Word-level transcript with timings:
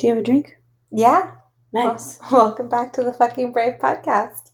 Do 0.00 0.06
you 0.06 0.14
have 0.14 0.22
a 0.22 0.24
drink? 0.24 0.56
Yeah. 0.90 1.32
Nice. 1.74 2.18
Well, 2.32 2.46
welcome 2.46 2.70
back 2.70 2.94
to 2.94 3.02
the 3.02 3.12
fucking 3.12 3.52
Brave 3.52 3.74
podcast. 3.74 4.50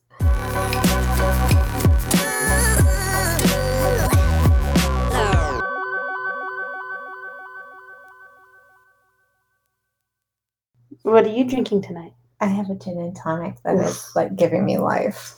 What 11.02 11.24
are 11.24 11.29
you 11.29 11.45
drinking 11.45 11.82
tonight? 11.82 12.14
I 12.40 12.46
have 12.46 12.68
a 12.68 12.74
gin 12.74 12.98
and 12.98 13.14
tonic 13.14 13.54
that 13.62 13.76
is 13.76 14.10
like 14.16 14.34
giving 14.34 14.64
me 14.64 14.78
life. 14.78 15.36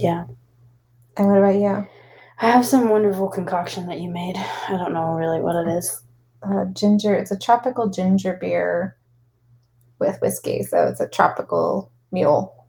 Yeah. 0.00 0.24
And 1.16 1.28
what 1.28 1.38
about 1.38 1.54
you? 1.54 1.86
I 2.40 2.50
have 2.50 2.66
some 2.66 2.88
wonderful 2.88 3.28
concoction 3.28 3.86
that 3.86 4.00
you 4.00 4.10
made. 4.10 4.34
I 4.36 4.76
don't 4.76 4.92
know 4.92 5.12
really 5.12 5.40
what 5.40 5.54
it 5.64 5.68
is. 5.68 6.02
Uh, 6.42 6.64
ginger. 6.72 7.14
It's 7.14 7.30
a 7.30 7.38
tropical 7.38 7.88
ginger 7.88 8.36
beer 8.40 8.96
with 10.02 10.20
whiskey, 10.20 10.62
so 10.62 10.86
it's 10.86 11.00
a 11.00 11.08
tropical 11.08 11.90
mule. 12.10 12.66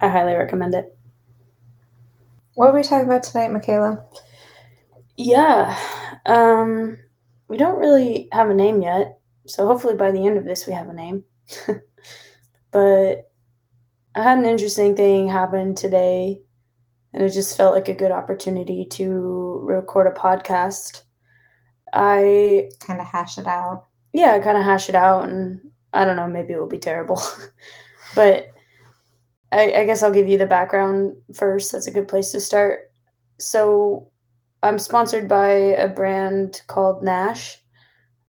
I 0.00 0.08
highly 0.08 0.34
recommend 0.34 0.74
it. 0.74 0.96
What 2.54 2.70
are 2.70 2.74
we 2.74 2.82
talking 2.82 3.06
about 3.06 3.22
tonight, 3.22 3.52
Michaela? 3.52 4.04
Yeah. 5.16 5.78
Um 6.26 6.98
we 7.48 7.56
don't 7.56 7.78
really 7.78 8.28
have 8.32 8.48
a 8.50 8.54
name 8.54 8.80
yet. 8.82 9.18
So 9.46 9.66
hopefully 9.66 9.94
by 9.96 10.10
the 10.10 10.26
end 10.26 10.38
of 10.38 10.44
this 10.44 10.66
we 10.66 10.72
have 10.72 10.88
a 10.88 10.92
name. 10.94 11.24
but 12.70 13.30
I 14.14 14.22
had 14.22 14.38
an 14.38 14.44
interesting 14.44 14.96
thing 14.96 15.28
happen 15.28 15.74
today 15.74 16.40
and 17.12 17.22
it 17.22 17.30
just 17.30 17.56
felt 17.56 17.74
like 17.74 17.88
a 17.88 17.94
good 17.94 18.12
opportunity 18.12 18.84
to 18.92 19.60
record 19.64 20.06
a 20.06 20.18
podcast. 20.18 21.02
I 21.92 22.70
Kind 22.80 23.00
of 23.00 23.06
hash 23.06 23.36
it 23.38 23.46
out. 23.46 23.86
yeah, 24.12 24.32
I 24.34 24.38
kind 24.40 24.56
of 24.56 24.64
hash 24.64 24.88
it 24.88 24.94
out 24.94 25.28
and 25.28 25.60
I 25.92 26.04
don't 26.04 26.16
know, 26.16 26.28
maybe 26.28 26.52
it 26.52 26.58
will 26.58 26.66
be 26.66 26.78
terrible. 26.78 27.20
but 28.14 28.52
I, 29.52 29.72
I 29.72 29.84
guess 29.84 30.02
I'll 30.02 30.12
give 30.12 30.28
you 30.28 30.38
the 30.38 30.46
background 30.46 31.16
first. 31.34 31.72
That's 31.72 31.86
a 31.86 31.92
good 31.92 32.08
place 32.08 32.30
to 32.32 32.40
start. 32.40 32.92
So 33.38 34.10
I'm 34.62 34.78
sponsored 34.78 35.28
by 35.28 35.50
a 35.50 35.88
brand 35.88 36.62
called 36.66 37.02
Nash. 37.02 37.58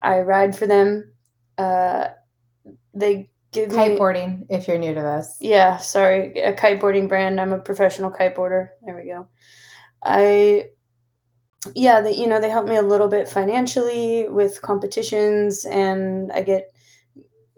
I 0.02 0.20
ride 0.20 0.56
for 0.56 0.66
them. 0.66 1.12
Uh, 1.56 2.08
they 2.94 3.30
give 3.52 3.70
me 3.70 3.77
Kiteboarding, 3.77 4.47
if 4.48 4.69
you're 4.69 4.78
new 4.78 4.94
to 4.94 5.00
this. 5.00 5.36
yeah, 5.41 5.78
sorry, 5.78 6.38
a 6.41 6.52
kiteboarding 6.52 7.08
brand. 7.08 7.41
I'm 7.41 7.52
a 7.52 7.58
professional 7.58 8.10
kiteboarder. 8.10 8.69
There 8.84 8.97
we 8.97 9.10
go. 9.10 9.28
I 10.04 10.66
yeah, 11.75 12.00
they 12.00 12.14
you 12.14 12.27
know, 12.27 12.41
they 12.41 12.50
help 12.50 12.69
me 12.69 12.77
a 12.77 12.82
little 12.82 13.08
bit 13.08 13.28
financially 13.28 14.28
with 14.28 14.62
competitions 14.62 15.64
and 15.64 16.30
I 16.32 16.42
get 16.42 16.72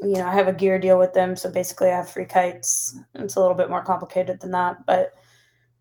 you 0.03 0.15
know, 0.15 0.27
I 0.27 0.33
have 0.35 0.49
a 0.49 0.53
gear 0.53 0.79
deal 0.79 0.99
with 0.99 1.13
them, 1.13 1.37
so 1.37 1.51
basically 1.51 1.89
I 1.89 1.97
have 1.97 2.11
free 2.11 2.25
kites. 2.25 2.99
It's 3.15 3.37
a 3.37 3.41
little 3.41 3.57
bit 3.57 3.71
more 3.71 3.85
complicated 3.85 4.41
than 4.41 4.51
that, 4.53 4.87
but 4.87 5.15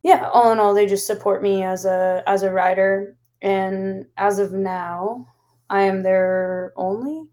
yeah, 0.03 0.29
all 0.33 0.51
in 0.51 0.59
all 0.59 0.73
they 0.73 0.85
just 0.85 1.07
support 1.07 1.43
me 1.43 1.63
as 1.63 1.85
a 1.85 2.23
as 2.27 2.43
a 2.43 2.51
rider 2.51 3.17
and 3.41 4.05
as 4.17 4.39
of 4.39 4.51
now, 4.53 5.27
I 5.69 5.83
am 5.83 6.03
their 6.03 6.73
only 6.75 7.27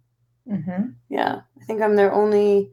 Mm-hmm. 0.51 0.91
yeah, 1.09 1.41
I 1.61 1.65
think 1.65 1.83
I'm 1.83 1.97
their 1.97 2.13
only 2.13 2.71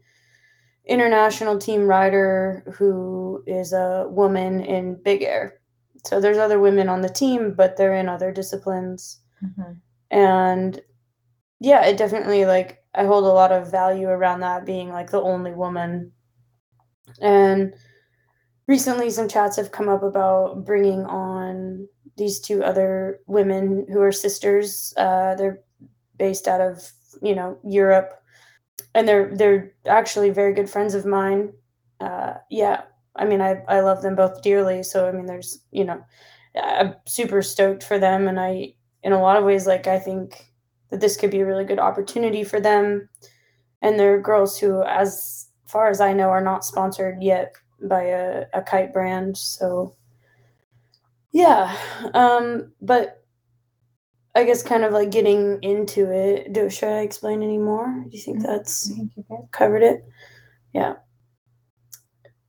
international 0.86 1.58
team 1.58 1.88
rider 1.88 2.64
who 2.78 3.44
is 3.48 3.74
a 3.74 4.06
woman 4.10 4.62
in 4.62 5.02
big 5.02 5.24
air. 5.24 5.60
So 6.06 6.20
there's 6.20 6.38
other 6.38 6.60
women 6.60 6.90
on 6.90 7.02
the 7.02 7.10
team, 7.10 7.54
but 7.54 7.78
they're 7.78 7.96
in 7.96 8.10
other 8.10 8.32
disciplines. 8.32 9.22
Mm-hmm. 9.44 9.72
And 10.12 10.82
yeah, 11.64 11.86
it 11.86 11.98
definitely 11.98 12.46
like 12.46 12.84
I 12.94 13.06
hold 13.06 13.24
a 13.24 13.28
lot 13.34 13.52
of 13.52 13.72
value 13.72 14.08
around 14.10 14.42
that 14.42 14.66
being 14.66 14.90
like 14.90 15.10
the 15.12 15.22
only 15.22 15.54
woman. 15.54 16.12
And 17.22 17.74
recently 18.68 19.10
some 19.10 19.30
chats 19.30 19.58
have 19.58 19.72
come 19.72 19.90
up 19.90 20.04
about 20.04 20.66
bringing 20.66 21.06
on 21.06 21.88
these 22.18 22.40
two 22.42 22.64
other 22.64 23.20
women 23.28 23.88
who 23.92 24.02
are 24.02 24.12
sisters. 24.12 24.94
Uh, 24.98 25.36
they're 25.36 25.62
based 26.18 26.48
out 26.48 26.62
of 26.62 26.92
you 27.22 27.36
know 27.36 27.58
Europe, 27.66 28.14
and 28.96 29.08
they're 29.08 29.36
they're 29.36 29.74
actually 29.88 30.32
very 30.32 30.54
good 30.54 30.70
friends 30.70 30.96
of 30.96 31.06
mine. 31.06 31.54
Uh, 32.00 32.36
yeah, 32.52 32.84
I 33.16 33.26
mean 33.26 33.42
I 33.42 33.64
I 33.68 33.82
love 33.82 34.02
them 34.02 34.16
both 34.16 34.42
dearly. 34.44 34.84
So 34.84 35.08
I 35.10 35.14
mean 35.14 35.28
there's 35.28 35.60
you 35.72 35.86
know 35.86 36.04
I'm 36.62 36.96
super 37.08 37.42
stoked 37.44 37.84
for 37.84 38.00
them, 38.00 38.28
and 38.28 38.40
I 38.40 38.76
in 39.04 39.14
a 39.14 39.22
lot 39.22 39.38
of 39.38 39.46
ways 39.46 39.68
like 39.68 39.88
I 39.88 40.00
think 40.00 40.53
that 40.94 41.02
this 41.02 41.18
could 41.18 41.32
be 41.32 41.40
a 41.40 41.46
really 41.46 41.66
good 41.66 41.80
opportunity 41.80 42.44
for 42.44 42.60
them. 42.60 43.10
And 43.82 44.00
they're 44.00 44.22
girls 44.22 44.60
who, 44.60 44.84
as 44.84 45.48
far 45.66 45.90
as 45.90 46.00
I 46.00 46.14
know, 46.14 46.30
are 46.30 46.40
not 46.40 46.64
sponsored 46.64 47.18
yet 47.20 47.56
by 47.82 48.04
a, 48.04 48.46
a 48.54 48.62
kite 48.62 48.94
brand. 48.94 49.36
So 49.36 49.96
yeah, 51.32 51.76
um, 52.14 52.74
but 52.80 53.24
I 54.36 54.44
guess 54.44 54.62
kind 54.62 54.84
of 54.84 54.94
like 54.94 55.10
getting 55.10 55.58
into 55.64 56.12
it. 56.12 56.54
Do 56.54 56.70
should 56.70 56.90
I 56.90 57.00
explain 57.00 57.42
any 57.42 57.58
more? 57.58 58.06
Do 58.08 58.16
you 58.16 58.24
think 58.24 58.44
that's 58.44 58.88
you 58.96 59.10
did. 59.16 59.52
covered 59.52 59.82
it? 59.82 60.06
Yeah. 60.76 60.94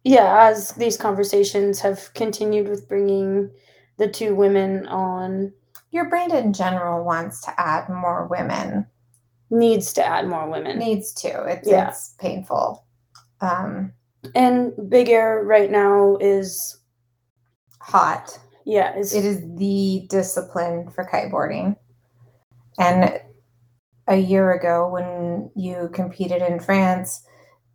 Yeah, 0.04 0.48
as 0.50 0.72
these 0.72 0.98
conversations 0.98 1.80
have 1.80 2.12
continued 2.12 2.68
with 2.68 2.86
bringing 2.90 3.50
the 3.96 4.06
two 4.06 4.34
women 4.34 4.86
on, 4.86 5.54
Your 5.94 6.08
brand 6.10 6.32
in 6.32 6.52
general 6.52 7.04
wants 7.04 7.40
to 7.42 7.54
add 7.58 7.88
more 7.88 8.26
women. 8.26 8.86
needs 9.50 9.92
to 9.92 10.04
add 10.04 10.26
more 10.26 10.50
women. 10.50 10.78
Needs 10.80 11.12
to. 11.12 11.44
It's 11.44 11.68
Yeah. 11.68 11.88
it's 11.90 12.14
painful. 12.18 12.84
Um, 13.40 13.92
And 14.34 14.72
Big 14.90 15.08
Air 15.10 15.44
right 15.44 15.70
now 15.70 16.16
is 16.16 16.80
hot. 17.80 18.36
yeah, 18.64 18.96
is 18.96 19.14
It 19.14 19.24
is 19.24 19.40
the 19.56 20.06
discipline 20.10 20.90
for 20.90 21.04
kiteboarding. 21.04 21.76
And 22.80 23.20
a 24.08 24.16
year 24.16 24.50
ago, 24.52 24.88
when 24.88 25.50
you 25.54 25.90
competed 25.92 26.42
in 26.42 26.58
France, 26.58 27.24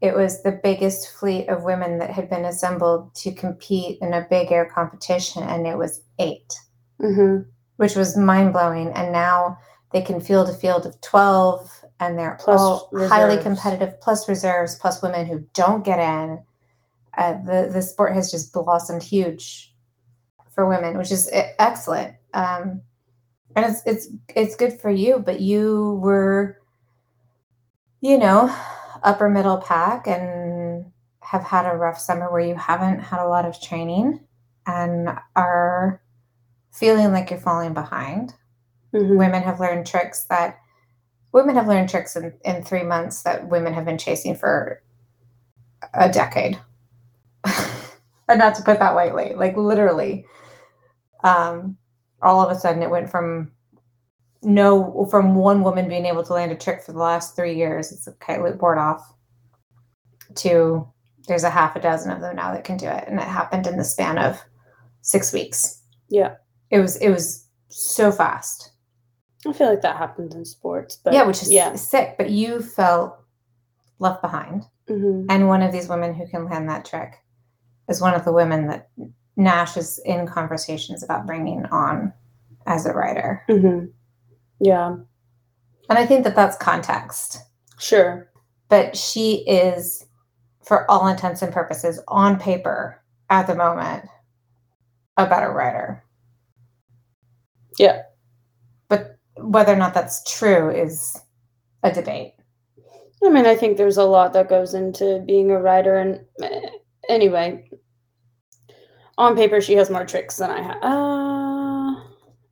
it 0.02 0.13
was 0.16 0.44
the 0.44 0.59
biggest 0.63 1.08
fleet 1.18 1.47
of 1.47 1.63
women 1.63 2.00
that 2.00 2.09
had 2.09 2.29
been 2.29 2.44
assembled 2.46 3.16
to 3.16 3.31
compete 3.31 4.00
in 4.02 4.13
a 4.13 4.28
big 4.29 4.52
air 4.52 4.66
competition, 4.66 5.44
and 5.44 5.66
it 5.68 5.78
was 5.78 6.02
eight, 6.18 6.52
mhm, 7.00 7.46
which 7.79 7.95
was 7.95 8.17
mind 8.17 8.51
blowing. 8.51 8.90
And 8.90 9.13
now 9.13 9.57
they 9.94 10.01
can 10.01 10.19
field 10.19 10.50
a 10.50 10.53
field 10.53 10.85
of 10.85 11.00
12, 11.00 11.85
and 12.01 12.19
they're 12.19 12.38
Plus 12.41 12.59
all 12.59 12.91
highly 13.07 13.41
competitive, 13.41 14.00
plus 14.01 14.28
reserves, 14.28 14.75
plus 14.75 15.01
women 15.01 15.25
who 15.25 15.45
don't 15.53 15.85
get 15.85 15.97
in. 15.97 16.44
Uh, 17.17 17.41
the, 17.45 17.69
the 17.72 17.81
sport 17.81 18.13
has 18.13 18.29
just 18.29 18.51
blossomed 18.51 19.01
huge 19.01 19.73
for 20.51 20.67
women, 20.67 20.97
which 20.97 21.09
is 21.09 21.31
e- 21.34 21.53
excellent. 21.57 22.16
Um, 22.34 22.81
and 23.56 23.66
it's 23.66 23.81
it's 23.85 24.09
it's 24.35 24.56
good 24.57 24.79
for 24.81 24.91
you, 24.91 25.19
but 25.25 25.40
you 25.40 26.00
were, 26.03 26.59
you 28.01 28.17
know, 28.17 28.53
upper 29.03 29.29
middle 29.29 29.57
pack 29.57 30.06
and 30.06 30.91
have 31.22 31.44
had 31.44 31.66
a 31.66 31.78
rough 31.78 31.97
summer 31.97 32.29
where 32.29 32.41
you 32.41 32.56
haven't 32.56 33.00
had 33.00 33.23
a 33.23 33.28
lot 33.28 33.46
of 33.46 33.59
training 33.61 34.19
and 34.67 35.09
are 35.38 36.01
feeling 36.72 37.12
like 37.12 37.30
you're 37.30 37.40
falling 37.40 37.74
behind. 37.74 38.34
mhm. 38.94 39.18
Women 39.18 39.44
have 39.44 39.59
learned 39.59 39.85
tricks 39.85 40.25
that 40.30 40.59
women 41.31 41.56
have 41.56 41.68
learned 41.68 41.90
tricks 41.90 42.16
in, 42.16 42.34
in 42.44 42.63
three 42.63 42.84
months 42.84 43.24
that 43.24 43.47
women 43.47 43.74
have 43.74 43.85
been 43.85 43.97
chasing 43.97 44.35
for 44.35 44.81
a 45.94 46.09
decade. 46.09 46.59
and 48.28 48.40
not 48.40 48.56
to 48.56 48.63
put 48.63 48.79
that 48.79 48.96
lightly, 48.96 49.34
like 49.35 49.56
literally. 49.56 50.25
Um, 51.24 51.78
all 52.22 52.41
of 52.41 52.56
a 52.56 52.59
sudden 52.59 52.81
it 52.81 52.90
went 52.90 53.09
from 53.09 53.52
no 54.41 55.06
from 55.12 55.35
one 55.35 55.63
woman 55.63 55.90
being 55.90 56.06
able 56.06 56.24
to 56.24 56.34
land 56.34 56.52
a 56.52 56.56
trick 56.56 56.81
for 56.81 56.94
the 56.94 57.00
last 57.00 57.35
three 57.35 57.56
years, 57.56 57.91
it's 57.91 58.08
a 58.08 58.13
kite 58.13 58.41
loop 58.41 58.58
board 58.58 58.78
off, 58.78 59.13
to 60.35 60.88
there's 61.28 61.43
a 61.43 61.49
half 61.49 61.76
a 61.76 61.82
dozen 61.82 62.11
of 62.11 62.22
them 62.22 62.35
now 62.35 62.53
that 62.53 62.64
can 62.64 62.78
do 62.78 62.88
it. 62.88 63.03
And 63.08 63.20
it 63.20 63.28
happened 63.28 63.67
in 63.67 63.78
the 63.78 63.84
span 63.84 64.17
of 64.17 64.41
six 65.02 65.32
weeks. 65.34 65.82
Yeah. 66.09 66.35
It 66.71 66.79
was 66.79 66.97
it 66.97 67.09
was 67.09 67.45
so 67.69 68.11
fast. 68.11 68.71
I 69.47 69.53
feel 69.53 69.69
like 69.69 69.81
that 69.81 69.95
happens 69.97 70.35
in 70.35 70.43
sports, 70.45 70.97
but 71.03 71.13
yeah, 71.13 71.23
which 71.23 71.41
is 71.41 71.51
yeah, 71.51 71.75
sick. 71.75 72.16
But 72.17 72.29
you 72.29 72.61
felt 72.61 73.17
left 73.99 74.21
behind. 74.21 74.66
mhm, 74.89 75.25
And 75.29 75.47
one 75.47 75.61
of 75.61 75.71
these 75.71 75.87
women 75.89 76.13
who 76.13 76.27
can 76.27 76.45
land 76.45 76.69
that 76.69 76.85
trick 76.85 77.16
is 77.87 78.01
one 78.01 78.13
of 78.13 78.25
the 78.25 78.33
women 78.33 78.67
that 78.67 78.89
Nash 79.37 79.77
is 79.77 79.99
in 80.05 80.27
conversations 80.27 81.01
about 81.03 81.25
bringing 81.25 81.66
on 81.67 82.13
as 82.66 82.85
a 82.85 82.93
rider. 82.93 83.43
mhm. 83.49 83.91
yeah, 84.59 84.89
And 85.89 85.97
I 85.97 86.05
think 86.05 86.23
that 86.25 86.35
that's 86.35 86.57
context. 86.57 87.39
sure, 87.79 88.29
But 88.67 88.95
she 88.97 89.37
is, 89.47 90.05
for 90.63 90.89
all 90.91 91.07
intents 91.07 91.41
and 91.41 91.53
purposes, 91.53 91.99
on 92.09 92.37
paper 92.39 93.01
at 93.29 93.47
the 93.47 93.55
moment, 93.55 94.05
a 95.17 95.25
better 95.25 95.51
rider. 95.51 96.03
Yeah. 97.79 98.03
But 98.90 99.17
whether 99.37 99.73
or 99.73 99.78
not 99.78 99.96
that's 99.96 100.23
true 100.31 100.70
is 100.70 101.17
a 101.81 101.91
debate. 101.91 102.34
I 103.23 103.29
mean, 103.29 103.47
I 103.47 103.55
think 103.55 103.78
there's 103.78 103.97
a 103.97 104.05
lot 104.05 104.34
that 104.34 104.49
goes 104.49 104.73
into 104.73 105.23
being 105.26 105.52
a 105.52 105.59
rider, 105.59 105.97
and 105.97 106.22
eh, 106.41 106.70
anyway, 107.09 107.70
on 109.17 109.35
paper 109.35 109.59
she 109.59 109.73
has 109.73 109.90
more 109.90 110.05
tricks 110.05 110.37
than 110.37 110.49
I 110.49 110.61
have. 110.61 110.78
Uh, 110.81 112.02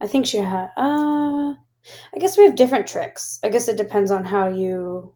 I 0.02 0.08
think 0.08 0.26
she 0.26 0.38
had. 0.38 0.70
Uh, 0.76 1.54
I 2.14 2.20
guess 2.20 2.38
we 2.38 2.44
have 2.44 2.56
different 2.56 2.88
tricks. 2.88 3.40
I 3.44 3.50
guess 3.50 3.68
it 3.68 3.78
depends 3.78 4.12
on 4.12 4.26
how 4.26 4.48
you. 4.48 5.14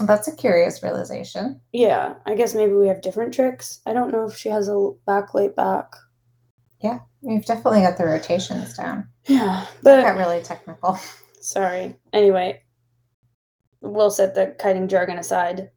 That's 0.00 0.28
a 0.28 0.36
curious 0.36 0.82
realization. 0.82 1.60
Yeah, 1.72 2.14
I 2.26 2.34
guess 2.34 2.54
maybe 2.54 2.72
we 2.72 2.88
have 2.88 3.00
different 3.00 3.32
tricks. 3.32 3.80
I 3.86 3.92
don't 3.92 4.12
know 4.12 4.26
if 4.26 4.36
she 4.36 4.50
has 4.50 4.68
a 4.68 4.90
back 5.06 5.32
late 5.34 5.56
back. 5.56 5.86
Yeah, 6.82 6.98
you've 7.24 7.46
definitely 7.46 7.80
got 7.80 7.96
the 7.96 8.04
rotations 8.06 8.74
down. 8.76 9.08
Yeah, 9.26 9.66
Got 10.02 10.16
but 10.16 10.16
really 10.16 10.42
technical. 10.42 10.98
sorry. 11.40 11.96
Anyway, 12.12 12.62
we'll 13.80 14.10
set 14.10 14.34
the 14.34 14.54
kiting 14.58 14.88
jargon 14.88 15.18
aside 15.18 15.70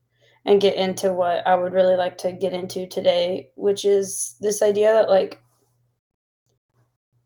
and 0.45 0.61
get 0.61 0.75
into 0.75 1.13
what 1.13 1.45
I 1.47 1.55
would 1.55 1.73
really 1.73 1.95
like 1.95 2.17
to 2.19 2.31
get 2.31 2.53
into 2.53 2.87
today, 2.87 3.49
which 3.55 3.85
is 3.85 4.35
this 4.41 4.61
idea 4.61 4.93
that 4.93 5.09
like 5.09 5.41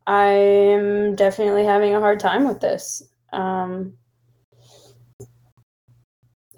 I'm 0.07 1.15
definitely 1.15 1.65
having 1.65 1.95
a 1.95 1.99
hard 1.99 2.19
time 2.19 2.47
with 2.47 2.59
this. 2.59 3.03
Um, 3.33 3.93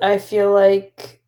I 0.02 0.18
feel 0.18 0.52
like 0.54 1.22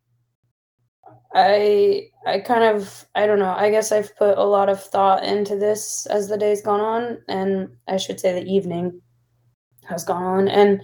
I 1.36 2.08
I 2.26 2.40
kind 2.40 2.64
of 2.64 3.06
I 3.14 3.26
don't 3.26 3.38
know. 3.38 3.54
I 3.54 3.70
guess 3.70 3.92
I've 3.92 4.16
put 4.16 4.38
a 4.38 4.44
lot 4.44 4.70
of 4.70 4.82
thought 4.82 5.22
into 5.22 5.56
this 5.56 6.06
as 6.06 6.28
the 6.28 6.38
day's 6.38 6.62
gone 6.62 6.80
on, 6.80 7.18
and 7.28 7.68
I 7.88 7.98
should 7.98 8.18
say 8.18 8.32
the 8.32 8.50
evening 8.50 9.02
has 9.84 10.02
gone 10.02 10.22
on, 10.22 10.48
and 10.48 10.80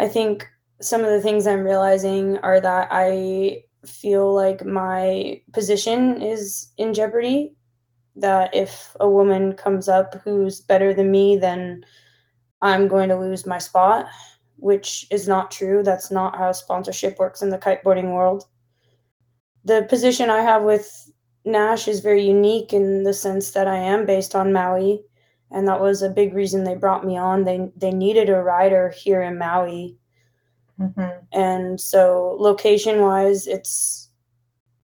I 0.00 0.08
think 0.08 0.48
some 0.80 1.02
of 1.02 1.10
the 1.10 1.20
things 1.20 1.46
I'm 1.46 1.62
realizing 1.62 2.38
are 2.38 2.60
that 2.60 2.88
I 2.90 3.62
feel 3.86 4.34
like 4.34 4.64
my 4.64 5.40
position 5.52 6.20
is 6.20 6.72
in 6.76 6.92
jeopardy. 6.92 7.54
That 8.16 8.54
if 8.54 8.96
a 9.00 9.08
woman 9.08 9.54
comes 9.54 9.88
up 9.88 10.20
who's 10.24 10.60
better 10.60 10.92
than 10.92 11.10
me, 11.12 11.36
then 11.36 11.84
I'm 12.62 12.88
going 12.88 13.08
to 13.10 13.18
lose 13.18 13.46
my 13.46 13.58
spot, 13.58 14.06
which 14.56 15.06
is 15.10 15.28
not 15.28 15.50
true. 15.52 15.82
That's 15.84 16.10
not 16.10 16.36
how 16.36 16.50
sponsorship 16.52 17.18
works 17.18 17.42
in 17.42 17.50
the 17.50 17.58
kiteboarding 17.58 18.12
world. 18.12 18.46
The 19.64 19.86
position 19.88 20.30
I 20.30 20.42
have 20.42 20.62
with 20.62 21.10
Nash 21.44 21.88
is 21.88 22.00
very 22.00 22.26
unique 22.26 22.72
in 22.72 23.04
the 23.04 23.14
sense 23.14 23.52
that 23.52 23.66
I 23.66 23.76
am 23.76 24.06
based 24.06 24.34
on 24.34 24.52
Maui, 24.52 25.02
and 25.50 25.68
that 25.68 25.80
was 25.80 26.02
a 26.02 26.10
big 26.10 26.34
reason 26.34 26.64
they 26.64 26.74
brought 26.74 27.04
me 27.04 27.16
on. 27.16 27.44
They 27.44 27.70
they 27.76 27.90
needed 27.90 28.28
a 28.28 28.42
rider 28.42 28.90
here 28.90 29.22
in 29.22 29.38
Maui. 29.38 29.98
Hmm 30.78 31.10
and 31.34 31.80
so 31.80 32.36
location 32.38 33.00
wise 33.00 33.46
it's 33.46 34.08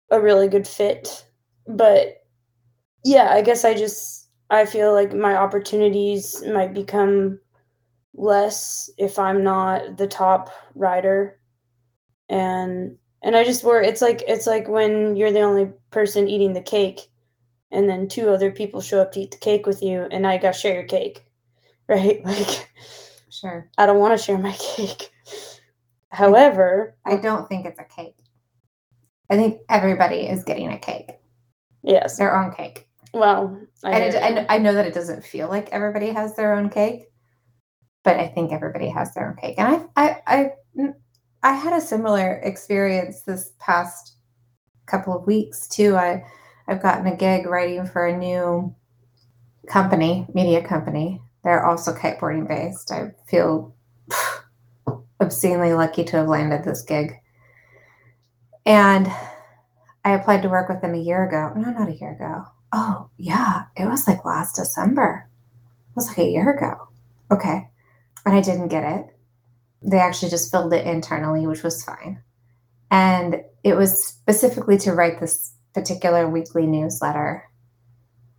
a 0.09 0.19
really 0.19 0.47
good 0.47 0.67
fit. 0.67 1.25
But 1.67 2.23
yeah 3.03 3.29
i 3.31 3.41
guess 3.41 3.63
i 3.63 3.73
just 3.73 4.29
i 4.49 4.65
feel 4.65 4.91
like 4.91 5.13
my 5.13 5.35
opportunities 5.35 6.43
might 6.47 6.73
become 6.73 7.39
less 8.15 8.89
if 8.97 9.19
i'm 9.19 9.43
not 9.43 9.97
the 9.97 10.07
top 10.07 10.49
rider. 10.73 11.39
And 12.29 12.97
and 13.23 13.35
i 13.35 13.43
just 13.43 13.63
worry 13.63 13.87
it's 13.87 14.01
like 14.01 14.23
it's 14.27 14.47
like 14.47 14.67
when 14.67 15.15
you're 15.15 15.31
the 15.31 15.41
only 15.41 15.71
person 15.91 16.27
eating 16.27 16.53
the 16.53 16.61
cake 16.61 17.09
and 17.71 17.89
then 17.89 18.07
two 18.07 18.29
other 18.29 18.51
people 18.51 18.79
show 18.81 19.01
up 19.01 19.11
to 19.11 19.19
eat 19.19 19.31
the 19.31 19.37
cake 19.37 19.65
with 19.65 19.81
you 19.83 20.07
and 20.11 20.25
I 20.25 20.37
gotta 20.37 20.57
share 20.57 20.73
your 20.75 20.83
cake 20.83 21.23
right 21.89 22.21
like 22.25 22.69
Sure. 23.29 23.69
i 23.77 23.85
don't 23.85 23.99
want 23.99 24.17
to 24.17 24.23
share 24.23 24.37
my 24.37 24.53
cake 24.75 25.11
however 26.11 26.95
I 27.05 27.17
don't 27.17 27.47
think 27.49 27.65
it's 27.65 27.79
a 27.79 27.83
cake. 27.83 28.15
I 29.29 29.35
think 29.35 29.59
everybody 29.69 30.27
is 30.27 30.43
getting 30.45 30.71
a 30.71 30.79
cake, 30.79 31.11
Yes. 31.83 32.17
their 32.17 32.33
own 32.39 32.53
cake. 32.53 32.87
Well, 33.13 33.59
I, 33.83 33.91
And 33.91 34.15
it, 34.15 34.47
I, 34.49 34.55
I 34.55 34.57
know 34.57 34.73
that 34.73 34.85
it 34.87 34.93
doesn't 34.93 35.25
feel 35.25 35.49
like 35.49 35.69
everybody 35.73 36.09
has 36.11 36.35
their 36.35 36.53
own 36.53 36.69
cake, 36.69 37.09
but 38.05 38.17
I 38.17 38.27
think 38.29 38.53
everybody 38.53 38.87
has 38.89 39.13
their 39.13 39.27
own 39.27 39.35
cake. 39.35 39.55
And 39.57 39.85
I, 39.97 40.01
I, 40.05 40.21
I, 40.27 40.93
I 41.43 41.53
had 41.53 41.73
a 41.73 41.81
similar 41.81 42.41
experience 42.43 43.21
this 43.21 43.51
past 43.59 44.15
couple 44.85 45.15
of 45.15 45.27
weeks 45.27 45.67
too. 45.67 45.95
I, 45.95 46.25
I've 46.67 46.81
gotten 46.81 47.07
a 47.07 47.15
gig 47.15 47.45
writing 47.45 47.85
for 47.85 48.07
a 48.07 48.17
new 48.17 48.75
company, 49.67 50.25
media 50.33 50.65
company. 50.65 51.21
They're 51.43 51.65
also 51.65 51.93
kiteboarding 51.93 52.47
based. 52.47 52.91
I 52.91 53.11
feel 53.27 53.75
obscenely 55.19 55.73
lucky 55.73 56.03
to 56.05 56.17
have 56.17 56.27
landed 56.27 56.63
this 56.63 56.81
gig. 56.81 57.13
And 58.65 59.07
I 60.03 60.11
applied 60.11 60.41
to 60.41 60.49
work 60.49 60.69
with 60.69 60.81
them 60.81 60.93
a 60.93 60.99
year 60.99 61.27
ago. 61.27 61.53
No, 61.55 61.71
not 61.71 61.89
a 61.89 61.95
year 61.95 62.13
ago. 62.13 62.43
Oh, 62.73 63.09
yeah. 63.17 63.63
It 63.75 63.85
was 63.85 64.07
like 64.07 64.25
last 64.25 64.55
December. 64.55 65.29
It 65.89 65.95
was 65.95 66.07
like 66.07 66.19
a 66.19 66.29
year 66.29 66.49
ago. 66.49 66.87
Okay. 67.31 67.69
And 68.25 68.35
I 68.35 68.41
didn't 68.41 68.67
get 68.67 68.83
it. 68.83 69.16
They 69.81 69.99
actually 69.99 70.29
just 70.29 70.51
filled 70.51 70.73
it 70.73 70.85
internally, 70.85 71.45
which 71.47 71.63
was 71.63 71.83
fine. 71.83 72.21
And 72.89 73.41
it 73.63 73.75
was 73.75 74.05
specifically 74.05 74.77
to 74.79 74.93
write 74.93 75.19
this 75.19 75.53
particular 75.73 76.29
weekly 76.29 76.65
newsletter. 76.65 77.43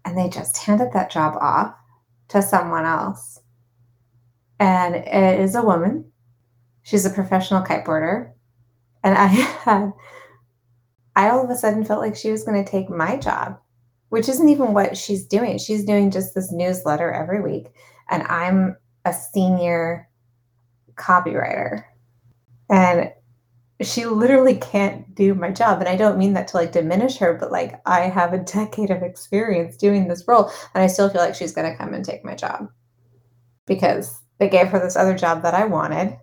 And 0.05 0.17
they 0.17 0.29
just 0.29 0.57
handed 0.59 0.93
that 0.93 1.11
job 1.11 1.37
off 1.41 1.75
to 2.29 2.43
someone 2.43 2.85
else. 2.85 3.41
And 4.59 4.97
it 4.97 5.41
is 5.41 5.55
a 5.55 5.63
woman. 5.63 6.11
She's 6.83 7.05
a 7.05 7.11
professional 7.11 7.63
kiteboarder. 7.63 8.33
And 9.05 9.17
I 9.17 9.27
had, 9.27 9.93
I 11.15 11.29
all 11.29 11.45
of 11.45 11.51
a 11.51 11.57
sudden 11.57 11.85
felt 11.85 12.01
like 12.01 12.17
she 12.17 12.33
was 12.33 12.45
going 12.45 12.65
to 12.65 12.71
take 12.71 12.89
my 12.89 13.17
job, 13.17 13.59
which 14.09 14.29
isn't 14.29 14.49
even 14.49 14.73
what 14.73 14.97
she's 14.97 15.27
doing. 15.27 15.59
She's 15.59 15.85
doing 15.85 16.11
just 16.11 16.35
this 16.35 16.51
newsletter 16.51 17.13
every 17.13 17.41
week. 17.41 17.67
And 18.09 18.23
I'm 18.25 18.77
a 19.05 19.13
senior 19.13 20.08
copywriter. 20.99 21.85
And 22.71 23.13
she 23.81 24.07
literally 24.07 24.57
can't 24.57 25.15
do 25.15 25.35
my 25.35 25.51
job. 25.51 25.79
And 25.79 25.89
I 25.89 25.97
don't 25.97 26.19
mean 26.19 26.33
that 26.33 26.49
to 26.49 26.57
like 26.57 26.73
diminish 26.73 27.17
her, 27.19 27.35
but 27.35 27.53
like 27.53 27.81
I 27.87 28.03
have 28.03 28.33
a 28.33 28.39
decade 28.45 28.91
of 28.91 29.03
experience 29.03 29.77
doing 29.77 30.09
this 30.09 30.25
role. 30.27 30.51
And 30.75 30.83
I 30.83 30.89
still 30.89 31.09
feel 31.09 31.21
like 31.21 31.35
she's 31.35 31.55
going 31.55 31.71
to 31.71 31.77
come 31.77 31.95
and 31.95 32.05
take 32.05 32.25
my 32.25 32.35
job 32.35 32.69
because 33.67 34.21
they 34.39 34.49
gave 34.49 34.69
her 34.69 34.79
this 34.79 34.97
other 34.97 35.17
job 35.17 35.43
that 35.43 35.55
I 35.55 35.65
wanted. 35.65 36.19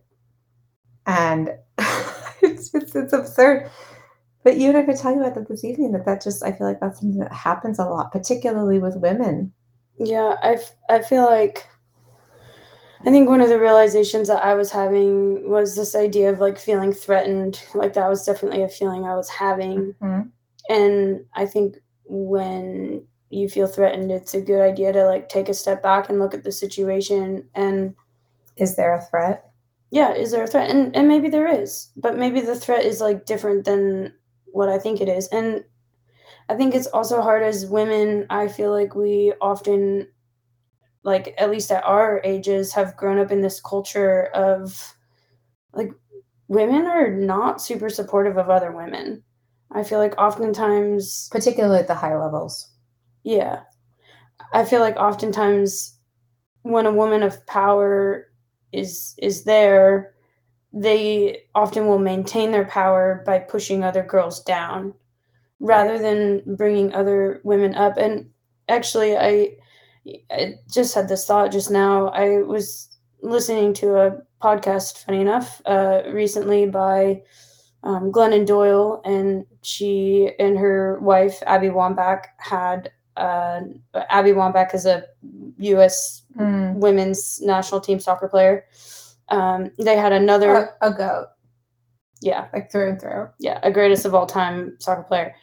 And 1.05 1.51
it's 2.41 2.71
just, 2.71 2.95
it's 2.95 3.13
absurd. 3.13 3.69
But 4.43 4.57
you 4.57 4.69
and 4.69 4.77
I 4.77 4.83
could 4.83 4.97
talk 4.97 5.15
about 5.15 5.35
that 5.35 5.47
this 5.47 5.63
evening 5.63 5.91
that 5.93 6.05
that 6.05 6.23
just, 6.23 6.43
I 6.43 6.51
feel 6.51 6.67
like 6.67 6.79
that's 6.79 6.99
something 6.99 7.19
that 7.19 7.33
happens 7.33 7.79
a 7.79 7.85
lot, 7.85 8.11
particularly 8.11 8.79
with 8.79 8.95
women. 8.97 9.53
yeah, 9.97 10.35
I, 10.43 10.57
I 10.89 11.01
feel 11.01 11.23
like 11.23 11.65
I 13.01 13.11
think 13.11 13.29
one 13.29 13.41
of 13.41 13.49
the 13.49 13.59
realizations 13.59 14.27
that 14.29 14.43
I 14.43 14.53
was 14.55 14.71
having 14.71 15.49
was 15.49 15.75
this 15.75 15.95
idea 15.95 16.31
of 16.31 16.39
like 16.39 16.57
feeling 16.57 16.93
threatened. 16.93 17.61
Like 17.73 17.93
that 17.93 18.09
was 18.09 18.25
definitely 18.25 18.63
a 18.63 18.69
feeling 18.69 19.03
I 19.05 19.15
was 19.15 19.29
having. 19.29 19.93
Mhm. 20.01 20.29
And 20.69 21.25
I 21.33 21.45
think 21.45 21.77
when 22.05 23.05
you 23.29 23.49
feel 23.49 23.67
threatened, 23.67 24.11
it's 24.11 24.33
a 24.33 24.41
good 24.41 24.61
idea 24.61 24.93
to 24.93 25.05
like 25.05 25.29
take 25.29 25.49
a 25.49 25.53
step 25.53 25.83
back 25.83 26.09
and 26.09 26.19
look 26.19 26.33
at 26.33 26.43
the 26.43 26.51
situation 26.51 27.47
and 27.53 27.95
Is 28.57 28.75
there 28.75 28.93
a 28.93 29.01
threat? 29.01 29.49
yeah, 29.91 30.13
is 30.13 30.31
there 30.31 30.43
a 30.43 30.47
threat? 30.47 30.69
And 30.71 30.95
and 30.95 31.07
maybe 31.07 31.29
there 31.29 31.47
is, 31.47 31.89
but 31.97 32.17
maybe 32.17 32.41
the 32.41 32.55
threat 32.55 32.85
is 32.85 33.01
like 33.01 33.25
different 33.25 33.65
than 33.65 34.13
what 34.47 34.69
I 34.69 34.77
think 34.79 35.01
it 35.01 35.09
is. 35.09 35.27
And 35.27 35.63
I 36.49 36.55
think 36.55 36.73
it's 36.75 36.87
also 36.87 37.21
hard 37.21 37.43
as 37.43 37.65
women. 37.65 38.25
I 38.29 38.47
feel 38.47 38.71
like 38.71 38.95
we 38.95 39.33
often, 39.41 40.07
like 41.05 41.33
at 41.37 41.51
least 41.51 41.71
at 41.71 41.85
our 41.85 42.19
ages, 42.25 42.73
have 42.73 42.97
grown 42.97 43.19
up 43.19 43.31
in 43.31 43.41
this 43.41 43.61
culture 43.61 44.25
of 44.33 44.95
like 45.73 45.91
women 46.49 46.87
are 46.87 47.09
not 47.11 47.61
super 47.61 47.89
supportive 47.89 48.37
of 48.37 48.49
other 48.49 48.71
women. 48.71 49.23
I 49.71 49.83
feel 49.83 49.99
like 49.99 50.17
oftentimes 50.17 51.29
Particularly 51.31 51.79
at 51.79 51.87
the 51.87 51.95
high 51.95 52.17
levels. 52.17 52.71
yeah. 53.23 53.61
I 54.53 54.65
feel 54.65 54.81
like 54.81 54.97
oftentimes 54.97 55.97
when 56.63 56.85
a 56.85 56.91
woman 56.93 57.23
of 57.23 57.45
power 57.47 58.27
is 58.73 59.15
is 59.21 59.43
there, 59.45 60.13
they 60.73 61.43
often 61.55 61.87
will 61.87 61.99
maintain 61.99 62.51
their 62.51 62.65
power 62.65 63.23
by 63.25 63.39
pushing 63.39 63.83
other 63.83 64.03
girls 64.03 64.43
down 64.43 64.93
rather 65.59 65.97
than 65.97 66.41
bringing 66.57 66.93
other 66.93 67.41
women 67.43 67.75
up. 67.75 67.97
And 67.97 68.29
actually 68.67 69.15
I 69.17 69.55
I 70.31 70.55
just 70.71 70.93
had 70.93 71.07
this 71.07 71.25
thought 71.25 71.51
just 71.51 71.71
now. 71.71 72.09
I 72.09 72.41
was 72.41 72.97
listening 73.21 73.73
to 73.75 73.97
a 73.97 74.17
podcast, 74.41 75.03
funny 75.03 75.21
enough, 75.21 75.61
uh, 75.65 76.03
recently 76.11 76.67
by 76.67 77.21
um, 77.83 78.11
Glennon 78.11 78.45
Doyle, 78.45 79.01
and 79.05 79.45
she 79.61 80.31
and 80.39 80.57
her 80.57 80.99
wife 80.99 81.41
Abby 81.45 81.67
Wambach 81.67 82.25
had 82.37 82.91
uh, 83.17 83.61
Abby 84.09 84.31
Wambach 84.31 84.73
is 84.75 84.85
a 84.85 85.03
U.S. 85.57 86.23
Mm. 86.37 86.75
women's 86.75 87.41
national 87.41 87.79
team 87.79 87.99
soccer 87.99 88.27
player. 88.27 88.65
Um, 89.29 89.71
they 89.79 89.95
had 89.95 90.11
another 90.11 90.75
A, 90.81 90.89
a 90.89 90.93
goat. 90.93 91.27
Yeah, 92.21 92.47
like 92.53 92.71
through 92.71 92.89
and 92.89 92.99
through. 93.01 93.29
Yeah, 93.39 93.59
a 93.63 93.71
greatest 93.71 94.05
of 94.05 94.13
all 94.13 94.25
time 94.25 94.75
soccer 94.79 95.03
player. 95.03 95.35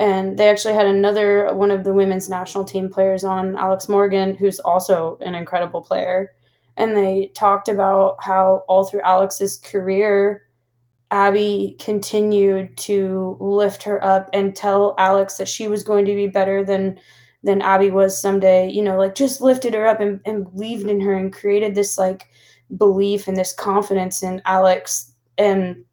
And 0.00 0.38
they 0.38 0.48
actually 0.48 0.72
had 0.72 0.86
another 0.86 1.54
one 1.54 1.70
of 1.70 1.84
the 1.84 1.92
women's 1.92 2.30
national 2.30 2.64
team 2.64 2.88
players 2.88 3.22
on, 3.22 3.54
Alex 3.56 3.86
Morgan, 3.86 4.34
who's 4.34 4.58
also 4.58 5.18
an 5.20 5.34
incredible 5.34 5.82
player. 5.82 6.32
And 6.78 6.96
they 6.96 7.30
talked 7.34 7.68
about 7.68 8.16
how 8.18 8.64
all 8.66 8.84
through 8.84 9.02
Alex's 9.02 9.58
career, 9.58 10.46
Abby 11.10 11.76
continued 11.78 12.74
to 12.78 13.36
lift 13.40 13.82
her 13.82 14.02
up 14.02 14.30
and 14.32 14.56
tell 14.56 14.94
Alex 14.96 15.36
that 15.36 15.48
she 15.48 15.68
was 15.68 15.82
going 15.82 16.06
to 16.06 16.14
be 16.14 16.26
better 16.26 16.64
than 16.64 16.98
than 17.42 17.60
Abby 17.60 17.90
was 17.90 18.20
someday, 18.20 18.70
you 18.70 18.82
know, 18.82 18.96
like 18.96 19.14
just 19.14 19.40
lifted 19.42 19.74
her 19.74 19.86
up 19.86 20.00
and, 20.00 20.20
and 20.24 20.50
believed 20.50 20.88
in 20.88 21.00
her 21.00 21.14
and 21.14 21.32
created 21.32 21.74
this 21.74 21.98
like 21.98 22.28
belief 22.76 23.28
and 23.28 23.36
this 23.36 23.52
confidence 23.52 24.22
in 24.22 24.40
Alex. 24.46 25.12
And 25.36 25.84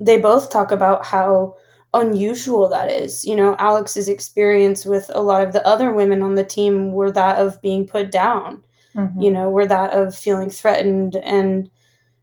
they 0.00 0.18
both 0.18 0.50
talk 0.50 0.72
about 0.72 1.04
how 1.04 1.56
unusual 1.94 2.68
that 2.68 2.90
is. 2.90 3.24
You 3.24 3.36
know, 3.36 3.56
Alex's 3.58 4.08
experience 4.08 4.84
with 4.84 5.10
a 5.14 5.22
lot 5.22 5.42
of 5.42 5.52
the 5.52 5.66
other 5.66 5.92
women 5.92 6.22
on 6.22 6.34
the 6.34 6.44
team 6.44 6.92
were 6.92 7.12
that 7.12 7.38
of 7.38 7.60
being 7.62 7.86
put 7.86 8.10
down, 8.10 8.62
mm-hmm. 8.94 9.20
you 9.20 9.30
know, 9.30 9.50
were 9.50 9.66
that 9.66 9.92
of 9.92 10.14
feeling 10.14 10.50
threatened 10.50 11.16
and, 11.16 11.70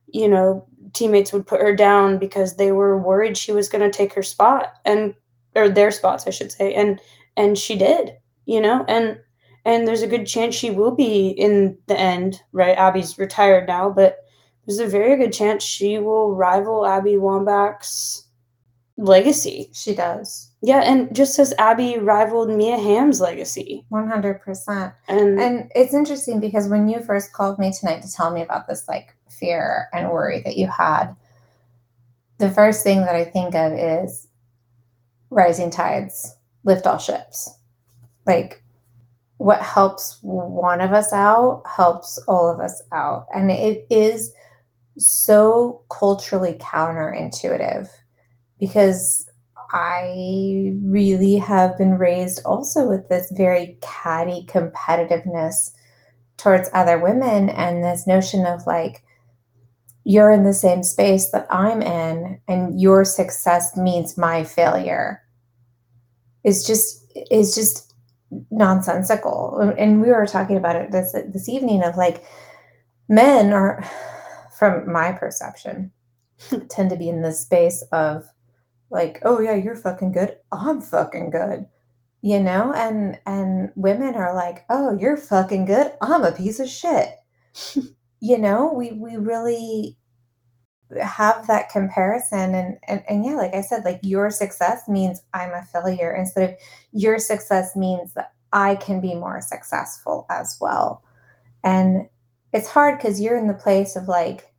you 0.07 0.27
know, 0.27 0.67
teammates 0.95 1.33
would 1.33 1.45
put 1.45 1.61
her 1.61 1.75
down 1.75 2.17
because 2.17 2.55
they 2.55 2.71
were 2.71 2.97
worried 2.97 3.37
she 3.37 3.51
was 3.51 3.69
going 3.69 3.81
to 3.81 3.95
take 3.95 4.13
her 4.13 4.23
spot 4.23 4.73
and 4.85 5.13
or 5.55 5.69
their 5.69 5.91
spots 5.91 6.25
I 6.25 6.31
should 6.31 6.51
say 6.51 6.73
and 6.73 6.99
and 7.35 7.57
she 7.57 7.77
did 7.77 8.13
you 8.45 8.61
know 8.61 8.85
and 8.87 9.19
and 9.65 9.87
there's 9.87 10.01
a 10.01 10.07
good 10.07 10.25
chance 10.25 10.55
she 10.55 10.71
will 10.71 10.95
be 10.95 11.29
in 11.29 11.77
the 11.87 11.99
end 11.99 12.41
right 12.53 12.77
Abby's 12.77 13.17
retired 13.17 13.67
now 13.67 13.89
but 13.89 14.19
there's 14.65 14.79
a 14.79 14.87
very 14.87 15.17
good 15.17 15.33
chance 15.33 15.63
she 15.63 15.99
will 15.99 16.33
rival 16.33 16.85
Abby 16.85 17.15
Wambach's 17.15 18.24
legacy 18.97 19.69
she 19.73 19.93
does 19.93 20.51
yeah 20.61 20.79
and 20.79 21.13
just 21.13 21.37
as 21.37 21.53
Abby 21.57 21.97
rivaled 21.97 22.49
Mia 22.49 22.77
Hamm's 22.77 23.19
legacy 23.19 23.85
100% 23.91 24.93
and 25.09 25.39
and 25.39 25.71
it's 25.75 25.93
interesting 25.93 26.39
because 26.39 26.69
when 26.69 26.87
you 26.87 27.01
first 27.01 27.33
called 27.33 27.59
me 27.59 27.73
tonight 27.73 28.01
to 28.03 28.11
tell 28.11 28.31
me 28.31 28.41
about 28.41 28.67
this 28.67 28.87
like 28.87 29.15
fear 29.39 29.89
and 29.93 30.09
worry 30.09 30.41
that 30.41 30.57
you 30.57 30.67
had, 30.67 31.15
the 32.37 32.51
first 32.51 32.83
thing 32.83 33.01
that 33.01 33.15
I 33.15 33.25
think 33.25 33.55
of 33.55 33.73
is 33.73 34.27
rising 35.29 35.69
tides 35.69 36.35
lift 36.63 36.87
all 36.87 36.97
ships. 36.97 37.49
Like 38.25 38.63
what 39.37 39.61
helps 39.61 40.17
one 40.21 40.81
of 40.81 40.93
us 40.93 41.11
out 41.13 41.63
helps 41.65 42.17
all 42.27 42.49
of 42.49 42.59
us 42.59 42.81
out. 42.91 43.27
And 43.33 43.51
it 43.51 43.85
is 43.89 44.33
so 44.97 45.83
culturally 45.89 46.53
counterintuitive 46.53 47.89
because 48.59 49.29
I 49.71 50.73
really 50.83 51.35
have 51.37 51.77
been 51.77 51.97
raised 51.97 52.41
also 52.45 52.87
with 52.87 53.09
this 53.09 53.31
very 53.35 53.77
catty 53.81 54.45
competitiveness 54.47 55.71
towards 56.37 56.69
other 56.73 56.99
women 56.99 57.49
and 57.49 57.83
this 57.83 58.05
notion 58.05 58.45
of 58.45 58.65
like 58.67 59.03
you're 60.03 60.31
in 60.31 60.43
the 60.43 60.53
same 60.53 60.83
space 60.83 61.31
that 61.31 61.47
I'm 61.49 61.81
in 61.81 62.39
and 62.47 62.79
your 62.79 63.03
success 63.03 63.75
means 63.75 64.17
my 64.17 64.43
failure 64.43 65.21
is 66.43 66.65
just 66.65 67.03
is 67.31 67.55
just 67.55 67.93
nonsensical. 68.51 69.73
And 69.77 70.01
we 70.01 70.09
were 70.09 70.27
talking 70.27 70.57
about 70.57 70.75
it 70.75 70.91
this 70.91 71.13
this 71.33 71.49
evening 71.49 71.83
of 71.83 71.97
like 71.97 72.23
men 73.09 73.51
are 73.51 73.83
from 74.57 74.91
my 74.91 75.11
perception 75.11 75.91
tend 76.69 76.89
to 76.91 76.95
be 76.95 77.09
in 77.09 77.21
the 77.21 77.31
space 77.31 77.83
of 77.91 78.25
like 78.95 79.19
oh 79.23 79.39
yeah 79.39 79.55
you're 79.55 79.75
fucking 79.75 80.11
good. 80.13 80.37
I'm 80.51 80.81
fucking 80.81 81.29
good. 81.31 81.67
You 82.21 82.39
know 82.39 82.73
and 82.73 83.19
and 83.25 83.71
women 83.75 84.15
are 84.15 84.33
like 84.33 84.65
oh 84.69 84.97
you're 84.99 85.17
fucking 85.17 85.65
good. 85.65 85.91
I'm 86.01 86.23
a 86.23 86.31
piece 86.31 86.59
of 86.59 86.69
shit. 86.69 87.09
You 88.21 88.39
know 88.39 88.73
we 88.73 88.93
we 88.93 89.17
really 89.17 89.97
have 90.99 91.45
that 91.45 91.69
comparison 91.69 92.55
and, 92.55 92.77
and 92.87 93.03
and 93.07 93.23
yeah 93.25 93.35
like 93.35 93.53
i 93.53 93.61
said 93.61 93.83
like 93.85 93.99
your 94.01 94.31
success 94.31 94.87
means 94.87 95.21
i'm 95.33 95.51
a 95.51 95.63
failure 95.63 96.15
instead 96.15 96.49
of 96.49 96.55
your 96.91 97.19
success 97.19 97.75
means 97.75 98.13
that 98.13 98.33
i 98.55 98.75
can 98.75 99.01
be 99.01 99.13
more 99.13 99.41
successful 99.41 100.25
as 100.29 100.57
well. 100.59 101.03
And 101.63 102.07
it's 102.53 102.69
hard 102.69 102.97
because 102.97 103.19
you're 103.19 103.37
in 103.37 103.47
the 103.47 103.53
place 103.53 103.95
of 103.95 104.07
like 104.07 104.53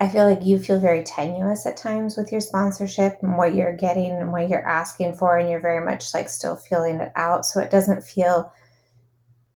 i 0.00 0.08
feel 0.08 0.28
like 0.28 0.44
you 0.44 0.58
feel 0.58 0.80
very 0.80 1.02
tenuous 1.02 1.66
at 1.66 1.76
times 1.76 2.16
with 2.16 2.32
your 2.32 2.40
sponsorship 2.40 3.18
and 3.22 3.36
what 3.36 3.54
you're 3.54 3.76
getting 3.76 4.10
and 4.12 4.32
what 4.32 4.48
you're 4.48 4.66
asking 4.66 5.14
for 5.14 5.38
and 5.38 5.48
you're 5.48 5.60
very 5.60 5.84
much 5.84 6.12
like 6.14 6.28
still 6.28 6.56
feeling 6.56 6.96
it 6.96 7.12
out 7.16 7.46
so 7.46 7.60
it 7.60 7.70
doesn't 7.70 8.02
feel 8.02 8.52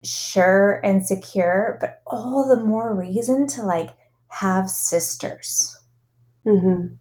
sure 0.04 0.80
and 0.84 1.06
secure, 1.06 1.78
but 1.80 2.02
all 2.08 2.48
the 2.48 2.64
more 2.64 2.96
reason 2.96 3.48
to 3.48 3.64
like 3.64 3.90
have 4.30 4.70
sisters. 4.70 5.78
Mm-hmm. 6.46 6.96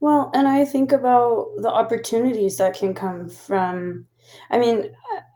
Well, 0.00 0.30
and 0.34 0.46
I 0.46 0.64
think 0.64 0.92
about 0.92 1.48
the 1.58 1.70
opportunities 1.70 2.58
that 2.58 2.76
can 2.76 2.94
come 2.94 3.28
from. 3.28 4.06
I 4.50 4.58
mean, 4.58 4.90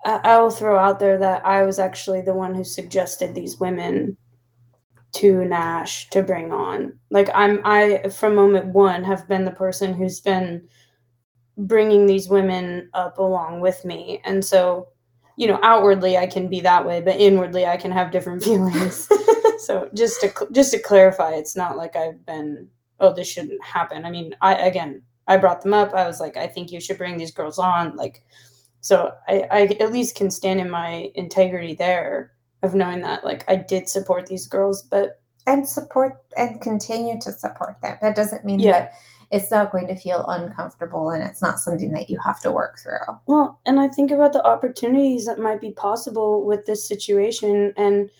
I, 0.04 0.38
will 0.38 0.50
throw 0.50 0.78
out 0.78 0.98
there 0.98 1.16
that 1.18 1.46
I 1.46 1.62
was 1.62 1.78
actually 1.78 2.22
the 2.22 2.34
one 2.34 2.54
who 2.54 2.64
suggested 2.64 3.34
these 3.34 3.58
women 3.58 4.16
to 5.12 5.44
Nash 5.44 6.08
to 6.10 6.22
bring 6.22 6.52
on. 6.52 6.98
Like 7.10 7.28
I'm, 7.34 7.60
I 7.64 8.08
from 8.08 8.34
moment 8.34 8.66
one 8.66 9.04
have 9.04 9.26
been 9.28 9.44
the 9.44 9.50
person 9.50 9.94
who's 9.94 10.20
been 10.20 10.68
bringing 11.56 12.06
these 12.06 12.28
women 12.28 12.88
up 12.94 13.18
along 13.18 13.60
with 13.60 13.84
me, 13.84 14.20
and 14.24 14.44
so 14.44 14.88
you 15.36 15.46
know 15.46 15.58
outwardly 15.62 16.18
i 16.18 16.26
can 16.26 16.48
be 16.48 16.60
that 16.60 16.84
way 16.84 17.00
but 17.00 17.16
inwardly 17.16 17.64
i 17.64 17.76
can 17.76 17.90
have 17.90 18.10
different 18.10 18.42
feelings. 18.44 19.08
So 19.58 19.90
just 19.94 20.22
to 20.22 20.32
just 20.52 20.72
to 20.72 20.78
clarify 20.78 21.32
it's 21.32 21.54
not 21.54 21.76
like 21.76 21.94
i've 21.94 22.24
been 22.24 22.66
oh 22.98 23.12
this 23.12 23.30
shouldn't 23.30 23.62
happen. 23.62 24.06
I 24.06 24.10
mean 24.10 24.34
i 24.40 24.54
again 24.54 25.02
i 25.26 25.36
brought 25.36 25.60
them 25.62 25.74
up. 25.74 25.92
I 25.92 26.06
was 26.06 26.18
like 26.18 26.36
i 26.38 26.46
think 26.46 26.72
you 26.72 26.80
should 26.80 26.96
bring 26.96 27.18
these 27.18 27.30
girls 27.30 27.58
on. 27.58 27.94
Like 27.94 28.24
so 28.80 29.12
i 29.28 29.46
i 29.50 29.60
at 29.78 29.92
least 29.92 30.16
can 30.16 30.30
stand 30.30 30.60
in 30.60 30.70
my 30.70 31.10
integrity 31.14 31.74
there 31.74 32.32
of 32.62 32.74
knowing 32.74 33.00
that 33.00 33.24
like 33.24 33.44
i 33.48 33.56
did 33.56 33.88
support 33.88 34.26
these 34.26 34.46
girls 34.46 34.82
but 34.82 35.20
and 35.46 35.66
support 35.66 36.18
and 36.36 36.60
continue 36.60 37.18
to 37.20 37.32
support 37.32 37.76
them 37.82 37.96
that 38.02 38.14
doesn't 38.14 38.44
mean 38.44 38.60
yeah. 38.60 38.72
that 38.72 38.92
it's 39.30 39.50
not 39.50 39.70
going 39.70 39.86
to 39.86 39.94
feel 39.94 40.24
uncomfortable 40.26 41.10
and 41.10 41.22
it's 41.22 41.40
not 41.40 41.60
something 41.60 41.92
that 41.92 42.10
you 42.10 42.18
have 42.18 42.40
to 42.40 42.50
work 42.50 42.78
through. 42.78 43.16
Well, 43.26 43.60
and 43.64 43.78
I 43.78 43.88
think 43.88 44.10
about 44.10 44.32
the 44.32 44.44
opportunities 44.44 45.24
that 45.26 45.38
might 45.38 45.60
be 45.60 45.70
possible 45.72 46.44
with 46.44 46.66
this 46.66 46.86
situation 46.86 47.72
and 47.76 48.10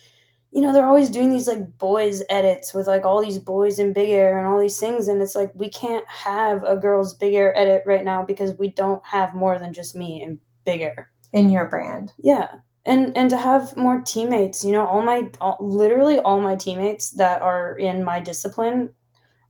you 0.53 0.59
know, 0.59 0.73
they're 0.73 0.85
always 0.85 1.09
doing 1.09 1.29
these 1.29 1.47
like 1.47 1.77
boys 1.77 2.21
edits 2.29 2.73
with 2.73 2.85
like 2.85 3.05
all 3.05 3.21
these 3.21 3.39
boys 3.39 3.79
in 3.79 3.93
big 3.93 4.09
air 4.09 4.37
and 4.37 4.45
all 4.47 4.59
these 4.59 4.79
things 4.79 5.07
and 5.07 5.21
it's 5.21 5.35
like 5.35 5.49
we 5.55 5.69
can't 5.69 6.05
have 6.07 6.63
a 6.63 6.75
girls 6.75 7.13
big 7.13 7.33
air 7.33 7.57
edit 7.57 7.83
right 7.85 8.03
now 8.03 8.23
because 8.23 8.57
we 8.57 8.69
don't 8.69 9.03
have 9.05 9.33
more 9.33 9.57
than 9.57 9.73
just 9.73 9.95
me 9.95 10.21
in 10.21 10.37
big 10.65 10.81
air 10.81 11.09
in 11.31 11.49
your 11.49 11.67
brand. 11.67 12.11
Yeah. 12.17 12.49
And 12.85 13.15
and 13.15 13.29
to 13.29 13.37
have 13.37 13.77
more 13.77 14.01
teammates, 14.01 14.65
you 14.65 14.71
know, 14.71 14.87
all 14.87 15.03
my 15.03 15.29
all, 15.39 15.57
literally 15.59 16.17
all 16.19 16.41
my 16.41 16.55
teammates 16.55 17.11
that 17.11 17.41
are 17.41 17.77
in 17.77 18.03
my 18.03 18.19
discipline 18.19 18.89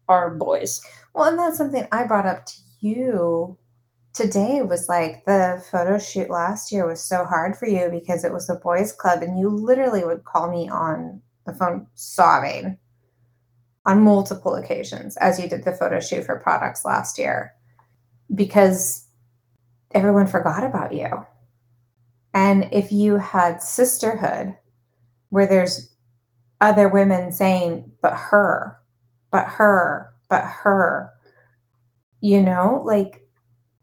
are 0.10 0.36
boys. 0.36 0.82
Well, 1.14 1.30
and 1.30 1.40
that's 1.40 1.58
something 1.58 1.88
I 1.92 2.06
brought 2.06 2.26
up 2.26 2.46
to 2.46 2.54
you 2.82 3.58
today 4.14 4.62
was 4.62 4.90
like 4.90 5.24
the 5.26 5.64
photo 5.72 5.98
shoot 5.98 6.30
last 6.30 6.72
year 6.72 6.86
was 6.86 7.02
so 7.02 7.24
hard 7.24 7.56
for 7.56 7.68
you 7.68 7.90
because 7.90 8.24
it 8.24 8.34
was 8.34 8.50
a 8.50 8.56
boys 8.56 8.92
club 8.92 9.24
and 9.24 9.40
you 9.40 9.50
literally 9.50 10.04
would 10.04 10.26
call 10.26 10.52
me 10.52 10.68
on 10.70 11.22
the 11.46 11.54
phone 11.54 11.88
sobbing 11.94 12.78
on 13.86 14.02
multiple 14.02 14.56
occasions 14.56 15.18
as 15.18 15.40
you 15.40 15.48
did 15.48 15.64
the 15.64 15.72
photo 15.72 16.00
shoot 16.00 16.26
for 16.26 16.40
products 16.40 16.84
last 16.84 17.18
year 17.18 17.54
because 18.36 19.08
everyone 19.94 20.28
forgot 20.28 20.64
about 20.64 20.94
you. 20.94 21.26
And 22.34 22.70
if 22.72 22.92
you 22.92 23.18
had 23.18 23.62
sisterhood 23.62 24.56
where 25.30 25.48
there's 25.48 25.94
other 26.60 26.88
women 26.88 27.32
saying, 27.32 27.92
but 28.02 28.14
her, 28.14 28.78
but 29.32 29.46
her, 29.48 30.14
but 30.30 30.44
her 30.44 31.12
you 32.22 32.42
know 32.42 32.82
like 32.86 33.28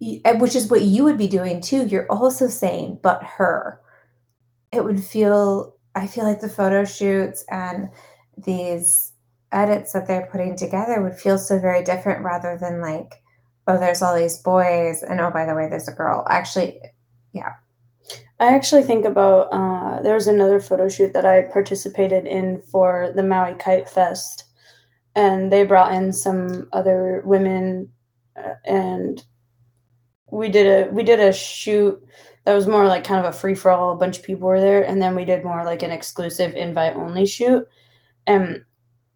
eh, 0.00 0.32
which 0.38 0.56
is 0.56 0.70
what 0.70 0.82
you 0.82 1.04
would 1.04 1.18
be 1.18 1.28
doing 1.28 1.60
too 1.60 1.84
you're 1.86 2.10
also 2.10 2.48
saying 2.48 2.98
but 3.02 3.22
her. 3.22 3.80
It 4.72 4.84
would 4.84 5.02
feel 5.02 5.74
i 5.94 6.06
feel 6.06 6.24
like 6.24 6.40
the 6.40 6.48
photo 6.48 6.84
shoots 6.84 7.44
and 7.50 7.88
these 8.36 9.12
edits 9.50 9.92
that 9.92 10.06
they're 10.06 10.28
putting 10.30 10.56
together 10.56 11.02
would 11.02 11.18
feel 11.18 11.38
so 11.38 11.58
very 11.58 11.82
different 11.82 12.24
rather 12.24 12.56
than 12.58 12.80
like 12.80 13.22
oh 13.66 13.78
there's 13.78 14.02
all 14.02 14.16
these 14.16 14.38
boys 14.38 15.02
and 15.02 15.20
oh 15.20 15.30
by 15.30 15.44
the 15.44 15.54
way 15.54 15.68
there's 15.68 15.88
a 15.88 15.92
girl. 15.92 16.24
Actually 16.30 16.80
yeah 17.32 17.54
i 18.40 18.54
actually 18.54 18.82
think 18.82 19.04
about 19.04 19.48
uh, 19.52 20.00
there 20.02 20.14
was 20.14 20.26
another 20.26 20.60
photo 20.60 20.88
shoot 20.88 21.12
that 21.12 21.24
i 21.24 21.42
participated 21.42 22.26
in 22.26 22.60
for 22.62 23.12
the 23.14 23.22
maui 23.22 23.54
kite 23.54 23.88
fest 23.88 24.44
and 25.14 25.52
they 25.52 25.64
brought 25.64 25.92
in 25.92 26.12
some 26.12 26.68
other 26.72 27.22
women 27.24 27.88
uh, 28.36 28.54
and 28.64 29.24
we 30.30 30.48
did 30.48 30.66
a 30.66 30.90
we 30.92 31.02
did 31.02 31.20
a 31.20 31.32
shoot 31.32 32.00
that 32.44 32.54
was 32.54 32.66
more 32.66 32.86
like 32.86 33.04
kind 33.04 33.24
of 33.24 33.34
a 33.34 33.36
free 33.36 33.54
for 33.54 33.70
all 33.70 33.92
a 33.92 33.96
bunch 33.96 34.18
of 34.18 34.24
people 34.24 34.48
were 34.48 34.60
there 34.60 34.84
and 34.84 35.00
then 35.02 35.14
we 35.14 35.24
did 35.24 35.44
more 35.44 35.64
like 35.64 35.82
an 35.82 35.90
exclusive 35.90 36.54
invite 36.54 36.96
only 36.96 37.26
shoot 37.26 37.66
and 38.26 38.64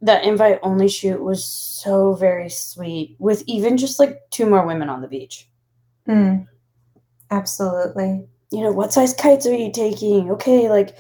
that 0.01 0.25
invite 0.25 0.59
only 0.63 0.89
shoot 0.89 1.23
was 1.23 1.45
so 1.45 2.15
very 2.15 2.49
sweet 2.49 3.15
with 3.19 3.45
even 3.47 3.77
just 3.77 4.01
like 4.01 4.19
two 4.31 4.47
more 4.47 4.67
women 4.67 4.89
on 4.89 5.01
the 5.01 5.09
beach 5.09 5.49
Mm. 6.09 6.47
Absolutely. 7.31 8.27
You 8.53 8.61
know, 8.63 8.71
what 8.73 8.93
size 8.93 9.15
kites 9.15 9.47
are 9.47 9.55
you 9.55 9.73
taking? 9.73 10.31
Okay, 10.31 10.69
like, 10.69 10.97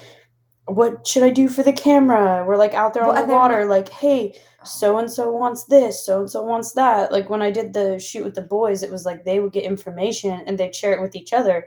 what 0.67 1.07
should 1.07 1.23
I 1.23 1.31
do 1.31 1.49
for 1.49 1.63
the 1.63 1.73
camera? 1.73 2.45
We're 2.47 2.57
like 2.57 2.75
out 2.75 2.95
there 2.95 3.03
Well, 3.03 3.11
on 3.13 3.17
the 3.17 3.23
and 3.23 3.31
then- 3.31 3.37
water, 3.37 3.65
like, 3.67 3.89
hey, 3.91 4.39
so 4.65 4.99
and 4.99 5.11
so 5.11 5.31
wants 5.33 5.65
this, 5.65 6.05
so 6.07 6.21
and 6.21 6.31
so 6.31 6.43
wants 6.43 6.73
that. 6.75 7.11
Like 7.13 7.29
when 7.29 7.43
I 7.43 7.51
did 7.51 7.73
the 7.73 7.99
shoot 7.99 8.25
with 8.25 8.35
the 8.35 8.43
boys, 8.43 8.83
it 8.83 8.91
was 8.93 9.05
like 9.05 9.25
they 9.25 9.41
would 9.41 9.53
get 9.53 9.65
information 9.65 10.41
and 10.47 10.57
they'd 10.57 10.75
share 10.75 10.93
it 10.95 11.01
with 11.03 11.17
each 11.17 11.33
other, 11.33 11.67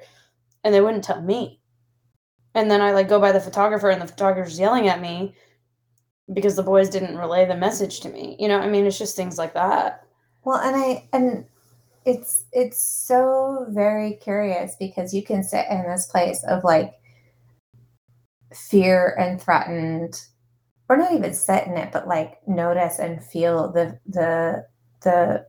and 0.63 0.73
they 0.73 0.81
wouldn't 0.81 1.03
tell 1.03 1.21
me. 1.21 1.59
And 2.55 2.71
then 2.71 2.81
I 2.81 2.91
like 2.93 3.09
go 3.09 3.19
by 3.19 3.33
the 3.33 3.39
photographer, 3.41 3.89
and 3.89 4.01
the 4.01 4.07
photographer's 4.07 4.57
yelling 4.59 4.87
at 4.87 5.01
me 5.01 5.35
because 6.33 6.55
the 6.55 6.63
boys 6.63 6.89
didn't 6.89 7.17
relay 7.17 7.45
the 7.45 7.55
message 7.57 7.99
to 7.99 8.09
me. 8.09 8.35
You 8.39 8.47
know, 8.47 8.59
I 8.59 8.67
mean, 8.69 8.85
it's 8.85 8.97
just 8.97 9.15
things 9.17 9.37
like 9.37 9.53
that. 9.55 10.05
Well, 10.45 10.57
and 10.57 10.75
I 10.75 11.07
and 11.11 11.45
it's 12.05 12.45
it's 12.51 12.81
so 12.83 13.65
very 13.69 14.13
curious 14.21 14.75
because 14.79 15.13
you 15.13 15.23
can 15.23 15.43
sit 15.43 15.65
in 15.69 15.83
this 15.83 16.07
place 16.07 16.43
of 16.47 16.63
like 16.63 16.93
fear 18.53 19.15
and 19.19 19.41
threatened 19.41 20.21
or 20.87 20.97
not 20.97 21.13
even 21.13 21.33
sit 21.33 21.65
in 21.67 21.77
it 21.77 21.91
but 21.91 22.07
like 22.07 22.37
notice 22.47 22.99
and 22.99 23.23
feel 23.23 23.71
the 23.71 23.99
the 24.07 24.65
the 25.01 25.45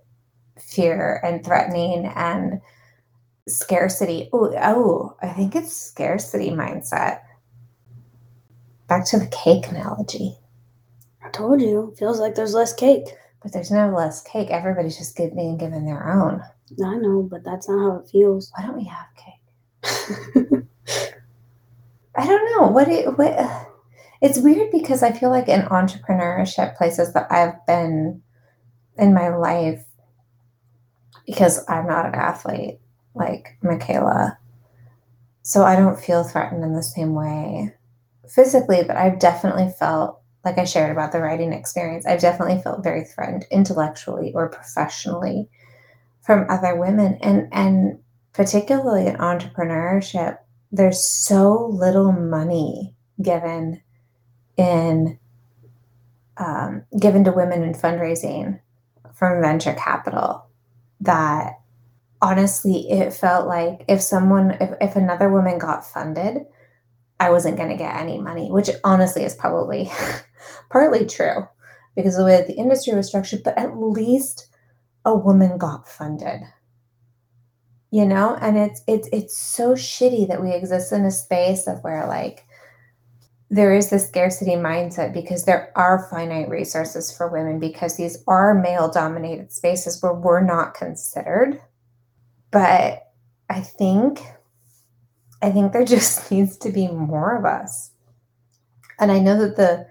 fear 0.58 1.20
and 1.22 1.44
threatening 1.44 2.06
and 2.16 2.60
scarcity. 3.48 4.28
Oh 4.32 4.52
oh 4.56 5.16
i 5.22 5.28
think 5.28 5.54
it's 5.54 5.76
scarcity 5.76 6.50
mindset. 6.50 7.20
Back 8.88 9.04
to 9.06 9.18
the 9.18 9.26
cake 9.28 9.68
analogy. 9.68 10.36
I 11.22 11.30
told 11.30 11.60
you, 11.60 11.94
feels 11.98 12.20
like 12.20 12.36
there's 12.36 12.54
less 12.54 12.72
cake. 12.72 13.08
But 13.46 13.52
there's 13.52 13.70
no 13.70 13.94
less 13.94 14.22
cake 14.22 14.50
everybody's 14.50 14.98
just 14.98 15.16
giving 15.16 15.38
and 15.38 15.60
giving 15.60 15.86
their 15.86 16.10
own 16.10 16.42
I 16.84 16.96
know, 16.96 17.22
but 17.22 17.44
that's 17.44 17.68
not 17.68 17.78
how 17.78 17.96
it 17.98 18.08
feels. 18.10 18.50
why 18.56 18.66
don't 18.66 18.76
we 18.76 18.84
have 18.84 19.06
cake 19.16 20.66
I 22.16 22.26
don't 22.26 22.60
know 22.60 22.66
what 22.68 22.88
it 22.88 23.16
what 23.16 23.68
it's 24.20 24.38
weird 24.38 24.72
because 24.72 25.04
I 25.04 25.12
feel 25.12 25.30
like 25.30 25.46
in 25.46 25.62
entrepreneurship 25.62 26.76
places 26.76 27.12
that 27.12 27.30
I've 27.30 27.64
been 27.66 28.20
in 28.98 29.14
my 29.14 29.28
life 29.28 29.84
because 31.24 31.64
I'm 31.68 31.86
not 31.86 32.06
an 32.06 32.14
athlete 32.16 32.80
like 33.14 33.56
Michaela. 33.62 34.38
So 35.42 35.62
I 35.62 35.76
don't 35.76 36.00
feel 36.00 36.24
threatened 36.24 36.64
in 36.64 36.74
the 36.74 36.82
same 36.82 37.14
way 37.14 37.72
physically, 38.28 38.82
but 38.84 38.96
I've 38.96 39.20
definitely 39.20 39.72
felt 39.78 40.20
like 40.46 40.58
I 40.58 40.64
shared 40.64 40.92
about 40.92 41.12
the 41.12 41.20
writing 41.20 41.52
experience. 41.52 42.06
I've 42.06 42.20
definitely 42.20 42.62
felt 42.62 42.82
very 42.82 43.04
threatened 43.04 43.44
intellectually 43.50 44.32
or 44.32 44.48
professionally 44.48 45.50
from 46.26 46.46
other 46.48 46.74
women 46.76 47.18
and 47.20 47.48
and 47.52 47.98
particularly 48.32 49.06
in 49.06 49.16
entrepreneurship 49.16 50.38
there's 50.72 51.08
so 51.08 51.68
little 51.72 52.12
money 52.12 52.94
given 53.22 53.80
in 54.56 55.18
um, 56.36 56.84
given 57.00 57.24
to 57.24 57.32
women 57.32 57.62
in 57.62 57.72
fundraising 57.72 58.60
from 59.14 59.40
venture 59.40 59.74
capital 59.74 60.46
that 61.00 61.54
honestly 62.20 62.90
it 62.90 63.12
felt 63.12 63.46
like 63.46 63.84
if 63.88 64.02
someone 64.02 64.50
if, 64.60 64.70
if 64.80 64.96
another 64.96 65.30
woman 65.30 65.59
got 65.59 65.87
funded 65.87 66.38
i 67.20 67.30
wasn't 67.30 67.56
going 67.56 67.68
to 67.68 67.76
get 67.76 67.96
any 67.96 68.18
money 68.18 68.50
which 68.50 68.70
honestly 68.85 69.22
is 69.22 69.35
probably 69.35 69.90
partly 70.70 71.07
true 71.07 71.46
because 71.94 72.14
of 72.14 72.20
the 72.20 72.25
way 72.27 72.37
that 72.37 72.46
the 72.46 72.55
industry 72.55 72.94
was 72.94 73.09
structured 73.09 73.42
but 73.42 73.57
at 73.59 73.79
least 73.79 74.49
a 75.05 75.14
woman 75.16 75.57
got 75.57 75.88
funded. 75.88 76.40
You 77.90 78.05
know 78.05 78.37
and 78.40 78.59
it's 78.59 78.83
it's 78.87 79.09
it's 79.12 79.38
so 79.38 79.75
shitty 79.75 80.29
that 80.29 80.42
we 80.42 80.53
exist 80.53 80.92
in 80.92 81.05
a 81.05 81.11
space 81.11 81.66
of 81.66 81.83
where 81.83 82.07
like 82.07 82.44
there 83.49 83.72
is 83.72 83.90
this 83.90 84.09
scarcity 84.09 84.53
mindset 84.53 85.14
because 85.14 85.44
there 85.44 85.70
are 85.77 86.09
finite 86.11 86.49
resources 86.49 87.16
for 87.16 87.29
women 87.29 87.61
because 87.61 87.96
these 87.96 88.18
are 88.27 88.55
male 88.55 88.90
dominated 88.90 89.53
spaces 89.53 90.03
where 90.03 90.12
we're 90.12 90.40
not 90.40 90.75
considered. 90.75 91.61
But 92.51 93.03
i 93.49 93.61
think 93.61 94.20
i 95.42 95.51
think 95.51 95.72
there 95.72 95.85
just 95.96 96.31
needs 96.31 96.57
to 96.59 96.70
be 96.70 96.88
more 96.88 97.37
of 97.37 97.44
us. 97.44 97.90
And 98.99 99.12
i 99.12 99.18
know 99.18 99.38
that 99.38 99.57
the 99.57 99.87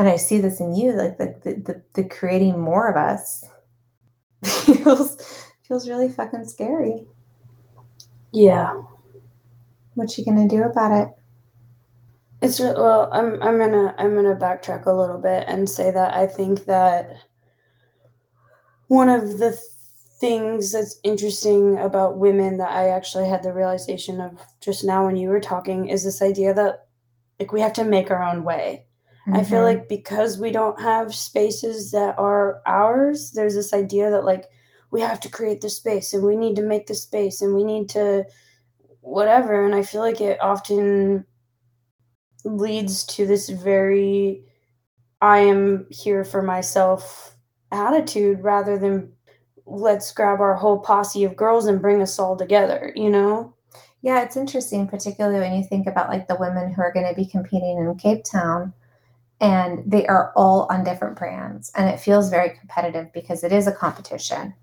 and 0.00 0.08
i 0.08 0.16
see 0.16 0.38
this 0.40 0.60
in 0.60 0.74
you 0.74 0.92
like 0.92 1.18
the 1.18 1.34
the, 1.44 1.54
the, 1.54 1.82
the 1.94 2.08
creating 2.08 2.58
more 2.58 2.88
of 2.88 2.96
us 2.96 3.44
feels 4.64 5.46
feels 5.68 5.88
really 5.88 6.08
fucking 6.08 6.44
scary 6.44 7.06
yeah. 8.32 8.72
what 9.94 10.16
you 10.16 10.24
gonna 10.24 10.48
do 10.48 10.62
about 10.62 10.92
it 10.92 11.08
It's 12.42 12.58
re- 12.60 12.72
well, 12.76 13.08
I'm 13.12 13.42
I'm 13.42 13.58
gonna 13.58 13.94
I'm 13.98 14.14
gonna 14.14 14.36
backtrack 14.36 14.86
a 14.86 14.92
little 14.92 15.18
bit 15.18 15.44
and 15.46 15.68
say 15.68 15.90
that 15.90 16.14
I 16.14 16.26
think 16.26 16.64
that 16.66 17.16
one 18.88 19.08
of 19.08 19.38
the 19.38 19.58
things 20.20 20.72
that's 20.72 20.98
interesting 21.02 21.78
about 21.78 22.18
women 22.18 22.56
that 22.58 22.70
I 22.70 22.88
actually 22.90 23.28
had 23.28 23.42
the 23.42 23.52
realization 23.52 24.20
of 24.20 24.38
just 24.60 24.84
now 24.84 25.06
when 25.06 25.16
you 25.16 25.28
were 25.28 25.40
talking 25.40 25.88
is 25.88 26.04
this 26.04 26.22
idea 26.22 26.54
that 26.54 26.86
like 27.38 27.52
we 27.52 27.60
have 27.60 27.72
to 27.74 27.84
make 27.84 28.10
our 28.10 28.22
own 28.22 28.44
way. 28.44 28.86
I 29.34 29.44
feel 29.44 29.60
Mhm. 29.60 29.64
like 29.64 29.88
because 29.88 30.38
we 30.38 30.50
don't 30.50 30.80
have 30.80 31.14
spaces 31.14 31.90
that 31.92 32.18
are 32.18 32.60
ours, 32.66 33.32
there's 33.32 33.54
this 33.54 33.72
idea 33.72 34.10
that 34.10 34.24
like 34.24 34.46
we 34.90 35.00
have 35.00 35.20
to 35.20 35.28
create 35.28 35.60
the 35.60 35.70
space 35.70 36.12
and 36.14 36.24
we 36.24 36.36
need 36.36 36.56
to 36.56 36.62
make 36.62 36.86
the 36.86 36.94
space 36.94 37.42
and 37.42 37.54
we 37.54 37.64
need 37.64 37.88
to 37.90 38.24
whatever. 39.02 39.64
And 39.64 39.74
I 39.74 39.82
feel 39.82 40.00
like 40.02 40.20
it 40.20 40.40
often 40.42 41.24
leads 42.44 43.04
to 43.06 43.26
this 43.26 43.48
very 43.48 44.44
I 45.22 45.38
am 45.40 45.86
here 45.90 46.24
for 46.24 46.42
myself 46.42 47.36
attitude 47.72 48.42
rather 48.42 48.78
than 48.78 49.12
let's 49.66 50.12
grab 50.12 50.40
our 50.40 50.54
whole 50.54 50.78
posse 50.78 51.24
of 51.24 51.36
girls 51.36 51.66
and 51.66 51.80
bring 51.82 52.02
us 52.02 52.18
all 52.18 52.36
together, 52.36 52.92
you 52.96 53.10
know? 53.10 53.54
Yeah, 54.02 54.22
it's 54.22 54.36
interesting, 54.36 54.88
particularly 54.88 55.38
when 55.40 55.52
you 55.52 55.62
think 55.62 55.86
about 55.86 56.08
like 56.08 56.26
the 56.26 56.36
women 56.36 56.72
who 56.72 56.80
are 56.82 56.92
going 56.92 57.06
to 57.06 57.14
be 57.14 57.26
competing 57.26 57.78
in 57.78 57.94
Cape 57.96 58.24
Town 58.24 58.72
and 59.40 59.82
they 59.90 60.06
are 60.06 60.32
all 60.36 60.66
on 60.70 60.84
different 60.84 61.16
brands 61.16 61.72
and 61.74 61.88
it 61.88 61.98
feels 61.98 62.28
very 62.28 62.50
competitive 62.50 63.12
because 63.12 63.42
it 63.42 63.52
is 63.52 63.66
a 63.66 63.72
competition. 63.72 64.54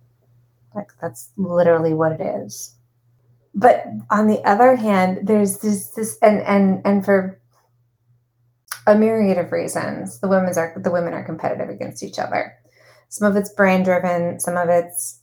Like 0.75 0.91
that's 1.01 1.29
literally 1.37 1.93
what 1.93 2.11
it 2.11 2.21
is. 2.21 2.75
But 3.55 3.85
on 4.11 4.27
the 4.27 4.39
other 4.43 4.75
hand, 4.75 5.27
there's 5.27 5.59
this 5.59 5.89
this 5.91 6.17
and 6.21 6.41
and 6.41 6.81
and 6.85 7.03
for 7.03 7.41
a 8.85 8.95
myriad 8.95 9.39
of 9.39 9.51
reasons, 9.51 10.19
the 10.19 10.27
women's 10.27 10.57
are 10.57 10.73
the 10.77 10.91
women 10.91 11.13
are 11.13 11.23
competitive 11.23 11.69
against 11.69 12.03
each 12.03 12.19
other. 12.19 12.53
Some 13.09 13.29
of 13.29 13.35
it's 13.35 13.51
brand 13.53 13.85
driven, 13.85 14.39
some 14.39 14.57
of 14.57 14.69
it's 14.69 15.19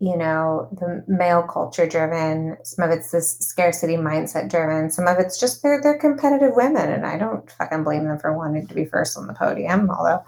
you 0.00 0.16
know, 0.16 0.68
the 0.72 1.04
male 1.06 1.42
culture 1.42 1.86
driven. 1.86 2.56
Some 2.64 2.84
of 2.84 2.96
it's 2.96 3.10
this 3.10 3.38
scarcity 3.38 3.96
mindset 3.96 4.50
driven. 4.50 4.90
Some 4.90 5.06
of 5.06 5.18
it's 5.18 5.38
just 5.38 5.62
they're 5.62 5.80
they're 5.82 5.98
competitive 5.98 6.52
women, 6.54 6.90
and 6.90 7.06
I 7.06 7.16
don't 7.16 7.50
fucking 7.50 7.84
blame 7.84 8.04
them 8.04 8.18
for 8.18 8.36
wanting 8.36 8.66
to 8.66 8.74
be 8.74 8.84
first 8.84 9.16
on 9.16 9.26
the 9.26 9.34
podium. 9.34 9.90
Although 9.90 10.24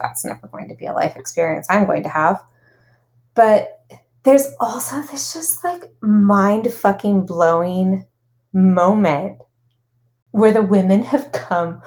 that's 0.00 0.24
never 0.24 0.48
going 0.48 0.68
to 0.68 0.74
be 0.74 0.86
a 0.86 0.92
life 0.92 1.16
experience 1.16 1.66
I'm 1.70 1.86
going 1.86 2.02
to 2.02 2.08
have. 2.08 2.42
But 3.34 3.80
there's 4.24 4.48
also 4.58 5.00
this 5.02 5.32
just 5.32 5.62
like 5.62 5.84
mind 6.02 6.72
fucking 6.72 7.24
blowing 7.24 8.04
moment 8.52 9.38
where 10.32 10.52
the 10.52 10.62
women 10.62 11.02
have 11.04 11.30
come 11.32 11.80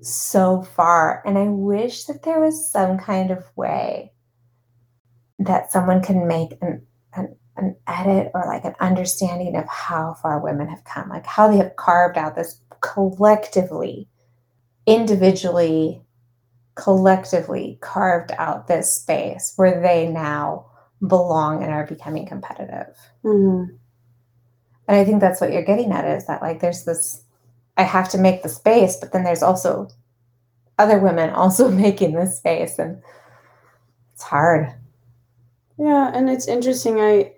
so 0.00 0.62
far, 0.62 1.22
and 1.26 1.38
I 1.38 1.48
wish 1.48 2.04
that 2.04 2.22
there 2.22 2.40
was 2.40 2.70
some 2.70 2.98
kind 2.98 3.30
of 3.30 3.44
way 3.54 4.13
that 5.38 5.72
someone 5.72 6.02
can 6.02 6.26
make 6.28 6.52
an, 6.62 6.86
an 7.14 7.36
an 7.56 7.76
edit 7.86 8.30
or 8.34 8.44
like 8.46 8.64
an 8.64 8.74
understanding 8.80 9.56
of 9.56 9.68
how 9.68 10.14
far 10.14 10.40
women 10.40 10.68
have 10.68 10.84
come, 10.84 11.08
like 11.08 11.26
how 11.26 11.48
they 11.48 11.56
have 11.56 11.76
carved 11.76 12.18
out 12.18 12.34
this 12.34 12.60
collectively, 12.80 14.08
individually, 14.86 16.02
collectively 16.74 17.78
carved 17.80 18.32
out 18.38 18.66
this 18.66 18.94
space 18.94 19.52
where 19.56 19.80
they 19.80 20.08
now 20.08 20.66
belong 21.06 21.62
and 21.62 21.72
are 21.72 21.86
becoming 21.86 22.26
competitive. 22.26 22.96
Mm-hmm. 23.24 23.74
And 24.86 24.96
I 24.98 25.04
think 25.04 25.20
that's 25.20 25.40
what 25.40 25.52
you're 25.52 25.64
getting 25.64 25.92
at 25.92 26.04
is 26.04 26.26
that 26.26 26.42
like 26.42 26.60
there's 26.60 26.84
this 26.84 27.22
I 27.76 27.82
have 27.82 28.08
to 28.10 28.18
make 28.18 28.42
the 28.42 28.48
space, 28.48 28.96
but 28.96 29.12
then 29.12 29.24
there's 29.24 29.42
also 29.42 29.88
other 30.78 30.98
women 30.98 31.30
also 31.30 31.70
making 31.86 32.14
this 32.14 32.36
space 32.36 32.78
and 32.78 33.00
it's 34.12 34.24
hard 34.24 34.74
Yeah, 35.78 36.10
and 36.12 36.28
it's 36.28 36.48
interesting. 36.48 37.00
I 37.00 37.34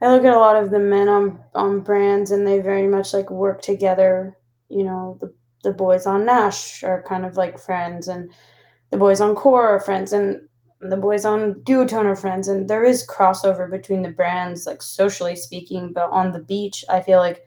I 0.00 0.12
look 0.12 0.24
at 0.24 0.34
a 0.34 0.38
lot 0.38 0.56
of 0.62 0.70
the 0.70 0.78
men 0.78 1.08
on 1.08 1.40
on 1.54 1.80
brands, 1.80 2.30
and 2.30 2.46
they 2.46 2.60
very 2.60 2.86
much 2.86 3.12
like 3.12 3.30
work 3.30 3.62
together. 3.62 4.36
You 4.68 4.84
know, 4.84 5.18
the 5.20 5.32
the 5.64 5.72
boys 5.72 6.06
on 6.06 6.24
Nash 6.24 6.82
are 6.84 7.02
kind 7.02 7.24
of 7.26 7.36
like 7.36 7.58
friends, 7.58 8.08
and 8.08 8.30
the 8.90 8.98
boys 8.98 9.20
on 9.20 9.34
Core 9.36 9.68
are 9.68 9.80
friends, 9.80 10.12
and 10.12 10.48
the 10.80 10.96
boys 10.96 11.24
on 11.24 11.54
Duotone 11.64 12.06
are 12.06 12.16
friends, 12.16 12.48
and 12.48 12.68
there 12.70 12.84
is 12.84 13.06
crossover 13.06 13.70
between 13.70 14.02
the 14.02 14.10
brands, 14.12 14.66
like 14.66 14.82
socially 14.82 15.36
speaking. 15.36 15.92
But 15.92 16.10
on 16.10 16.32
the 16.32 16.40
beach, 16.40 16.84
I 16.88 17.00
feel 17.02 17.18
like 17.18 17.46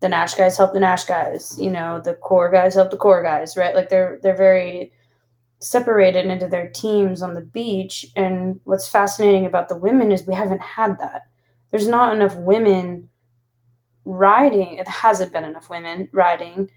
the 0.00 0.08
Nash 0.08 0.34
guys 0.34 0.56
help 0.58 0.72
the 0.74 0.80
Nash 0.80 1.04
guys. 1.04 1.56
You 1.60 1.70
know, 1.70 2.00
the 2.04 2.14
Core 2.14 2.50
guys 2.50 2.74
help 2.74 2.90
the 2.90 2.96
Core 2.98 3.22
guys, 3.22 3.56
right? 3.56 3.74
Like 3.74 3.90
they're 3.90 4.20
they're 4.22 4.36
very 4.36 4.92
separated 5.60 6.26
into 6.26 6.48
their 6.48 6.68
teams 6.70 7.22
on 7.22 7.34
the 7.34 7.40
beach. 7.40 8.06
And 8.16 8.60
what's 8.64 8.88
fascinating 8.88 9.46
about 9.46 9.68
the 9.68 9.76
women 9.76 10.10
is 10.12 10.26
we 10.26 10.34
haven't 10.34 10.62
had 10.62 10.98
that. 10.98 11.22
There's 11.70 11.88
not 11.88 12.14
enough 12.14 12.34
women 12.36 13.08
riding. 14.04 14.78
It 14.78 14.88
hasn't 14.88 15.32
been 15.32 15.44
enough 15.44 15.70
women 15.70 16.08
riding 16.12 16.70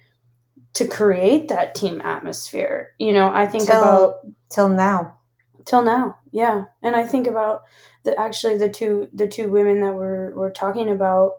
to 0.74 0.88
create 0.88 1.48
that 1.48 1.76
team 1.76 2.02
atmosphere. 2.02 2.94
You 3.00 3.14
know, 3.14 3.32
I 3.34 3.48
think 3.48 3.66
Till- 3.66 3.82
about 3.82 4.16
till 4.50 4.70
now 4.70 5.18
till 5.66 5.82
now 5.82 6.18
yeah 6.32 6.66
and 6.82 6.96
i 6.96 7.06
think 7.06 7.28
about 7.28 7.64
the 8.04 8.18
actually 8.20 8.58
the 8.58 8.70
two 8.70 9.08
the 9.14 9.28
two 9.28 9.50
women 9.50 9.82
that 9.82 9.94
we're 9.94 10.34
we're 10.36 10.52
talking 10.52 10.90
about 10.90 11.34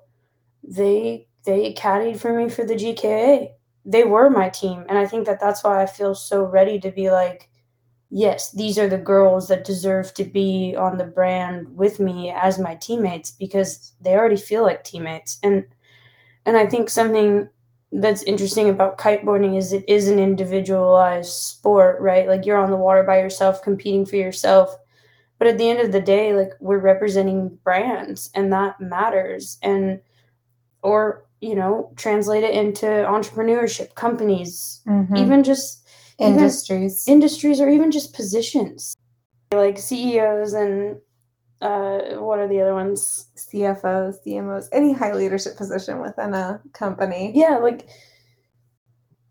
they 0.62 1.26
they 1.44 1.72
caddied 1.74 2.18
for 2.18 2.32
me 2.32 2.48
for 2.48 2.64
the 2.64 2.74
gka 2.74 3.50
they 3.84 4.04
were 4.04 4.30
my 4.30 4.48
team 4.48 4.84
and 4.88 4.98
i 4.98 5.06
think 5.06 5.26
that 5.26 5.40
that's 5.40 5.62
why 5.64 5.82
i 5.82 5.86
feel 5.86 6.14
so 6.14 6.44
ready 6.44 6.78
to 6.78 6.90
be 6.90 7.10
like 7.10 7.50
yes 8.10 8.50
these 8.52 8.78
are 8.78 8.88
the 8.88 8.98
girls 8.98 9.48
that 9.48 9.64
deserve 9.64 10.12
to 10.14 10.24
be 10.24 10.74
on 10.76 10.98
the 10.98 11.04
brand 11.04 11.68
with 11.76 12.00
me 12.00 12.30
as 12.30 12.58
my 12.58 12.74
teammates 12.76 13.30
because 13.30 13.92
they 14.00 14.14
already 14.14 14.36
feel 14.36 14.62
like 14.62 14.84
teammates 14.84 15.38
and 15.42 15.64
and 16.46 16.56
i 16.56 16.66
think 16.66 16.88
something 16.88 17.48
that's 17.94 18.24
interesting 18.24 18.68
about 18.68 18.98
kiteboarding 18.98 19.56
is 19.56 19.72
it 19.72 19.84
is 19.86 20.08
an 20.08 20.18
individualized 20.18 21.32
sport, 21.32 22.00
right? 22.00 22.26
Like 22.26 22.44
you're 22.44 22.58
on 22.58 22.70
the 22.70 22.76
water 22.76 23.04
by 23.04 23.20
yourself, 23.20 23.62
competing 23.62 24.04
for 24.04 24.16
yourself. 24.16 24.76
But 25.38 25.48
at 25.48 25.58
the 25.58 25.68
end 25.68 25.80
of 25.80 25.92
the 25.92 26.00
day, 26.00 26.34
like 26.34 26.52
we're 26.60 26.78
representing 26.78 27.56
brands 27.62 28.30
and 28.34 28.52
that 28.52 28.80
matters. 28.80 29.58
And, 29.62 30.00
or, 30.82 31.24
you 31.48 31.54
know, 31.54 31.92
translate 31.96 32.44
it 32.44 32.54
into 32.54 32.86
entrepreneurship, 32.86 33.94
companies, 33.94 34.80
Mhm. 34.86 35.16
even 35.22 35.44
just 35.44 35.86
even- 36.18 36.32
industries 36.34 37.04
industries 37.08 37.60
or 37.60 37.68
even 37.68 37.90
just 37.90 38.14
positions 38.14 38.94
like 39.52 39.78
CEOs 39.78 40.52
and 40.52 40.96
uh, 41.60 41.98
what 42.26 42.38
are 42.38 42.48
the 42.48 42.60
other 42.60 42.74
ones? 42.74 43.26
cfos 43.36 44.14
cmos 44.24 44.68
any 44.72 44.92
high 44.92 45.12
leadership 45.12 45.56
position 45.56 46.00
within 46.00 46.32
a 46.34 46.60
company 46.72 47.32
yeah 47.34 47.56
like 47.58 47.86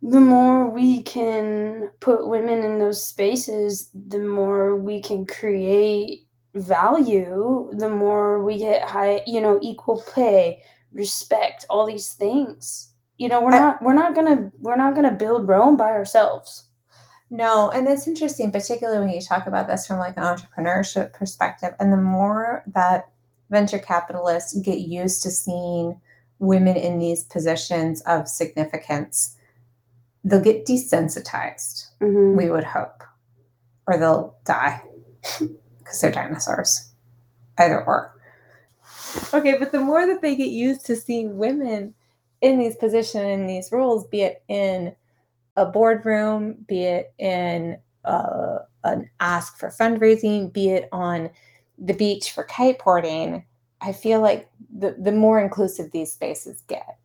the 0.02 0.19
more 0.19 0.69
we 0.69 1.02
can 1.04 1.89
put 1.99 2.28
women 2.28 2.60
in 2.63 2.80
those 2.80 3.02
spaces 3.12 3.89
the 3.93 4.19
more 4.19 4.76
we 4.76 5.02
can 5.02 5.26
create 5.26 6.28
value 6.56 7.69
the 7.84 7.89
more 7.89 8.43
we 8.43 8.58
get 8.58 8.88
high 8.88 9.21
you 9.26 9.39
know 9.41 9.58
equal 9.62 10.04
pay 10.13 10.62
respect 10.93 11.65
all 11.69 11.86
these 11.86 12.13
things 12.13 12.89
you 13.17 13.27
know 13.27 13.41
we're 13.41 13.51
I- 13.53 13.60
not 13.60 13.82
we're 13.82 13.93
not 13.93 14.13
gonna 14.15 14.51
we're 14.60 14.75
not 14.75 14.95
gonna 14.95 15.12
build 15.12 15.47
rome 15.47 15.75
by 15.77 15.91
ourselves 15.91 16.65
No, 17.29 17.71
and 17.71 17.88
it's 17.88 18.08
interesting, 18.08 18.51
particularly 18.51 18.99
when 18.99 19.10
you 19.15 19.19
talk 19.21 19.47
about 19.47 19.65
this 19.67 19.88
from 19.88 19.97
like 19.97 20.15
an 20.17 20.23
entrepreneurship 20.23 21.13
perspective. 21.13 21.73
And 21.79 21.91
the 21.91 21.97
more 21.97 22.62
that 22.75 23.10
venture 23.49 23.79
capitalists 23.79 24.53
get 24.60 24.79
used 24.82 25.23
to 25.23 25.32
seeing 25.32 25.99
women 26.38 26.75
in 26.77 26.99
these 26.99 27.23
positions 27.23 28.01
of 28.01 28.27
significance, 28.27 29.36
they'll 30.23 30.41
get 30.41 30.67
desensitized, 30.67 31.88
Mhm. 32.01 32.38
we 32.38 32.51
would 32.51 32.65
hope, 32.65 33.01
or 33.88 33.97
they'll 33.97 34.36
die 34.43 34.84
because 35.79 36.01
they're 36.01 36.12
dinosaurs. 36.12 36.91
Either 37.58 37.84
or. 37.84 38.12
Okay, 39.34 39.58
but 39.58 39.71
the 39.71 39.80
more 39.80 40.06
that 40.06 40.21
they 40.21 40.36
get 40.36 40.49
used 40.49 40.86
to 40.86 40.95
seeing 40.95 41.38
women 41.38 41.93
in 42.41 42.60
these 42.60 42.76
positions, 42.76 43.26
in 43.26 43.47
these 43.47 43.71
roles, 43.71 44.08
be 44.08 44.21
it 44.21 44.43
in 44.47 44.95
a 45.56 45.65
boardroom, 45.65 46.58
be 46.67 46.84
it 46.84 47.13
in 47.17 47.78
uh, 48.06 48.60
an 48.84 49.10
ask 49.19 49.58
for 49.58 49.69
fundraising, 49.69 50.52
be 50.52 50.69
it 50.69 50.89
on 50.91 51.30
the 51.78 51.93
beach 51.93 52.32
for 52.32 52.45
kiteboarding, 52.45 53.43
I 53.82 53.91
feel 53.91 54.21
like 54.21 54.49
the, 54.76 54.95
the 54.99 55.12
more 55.12 55.39
inclusive 55.39 55.91
these 55.91 56.12
spaces 56.12 56.63
get. 56.67 56.97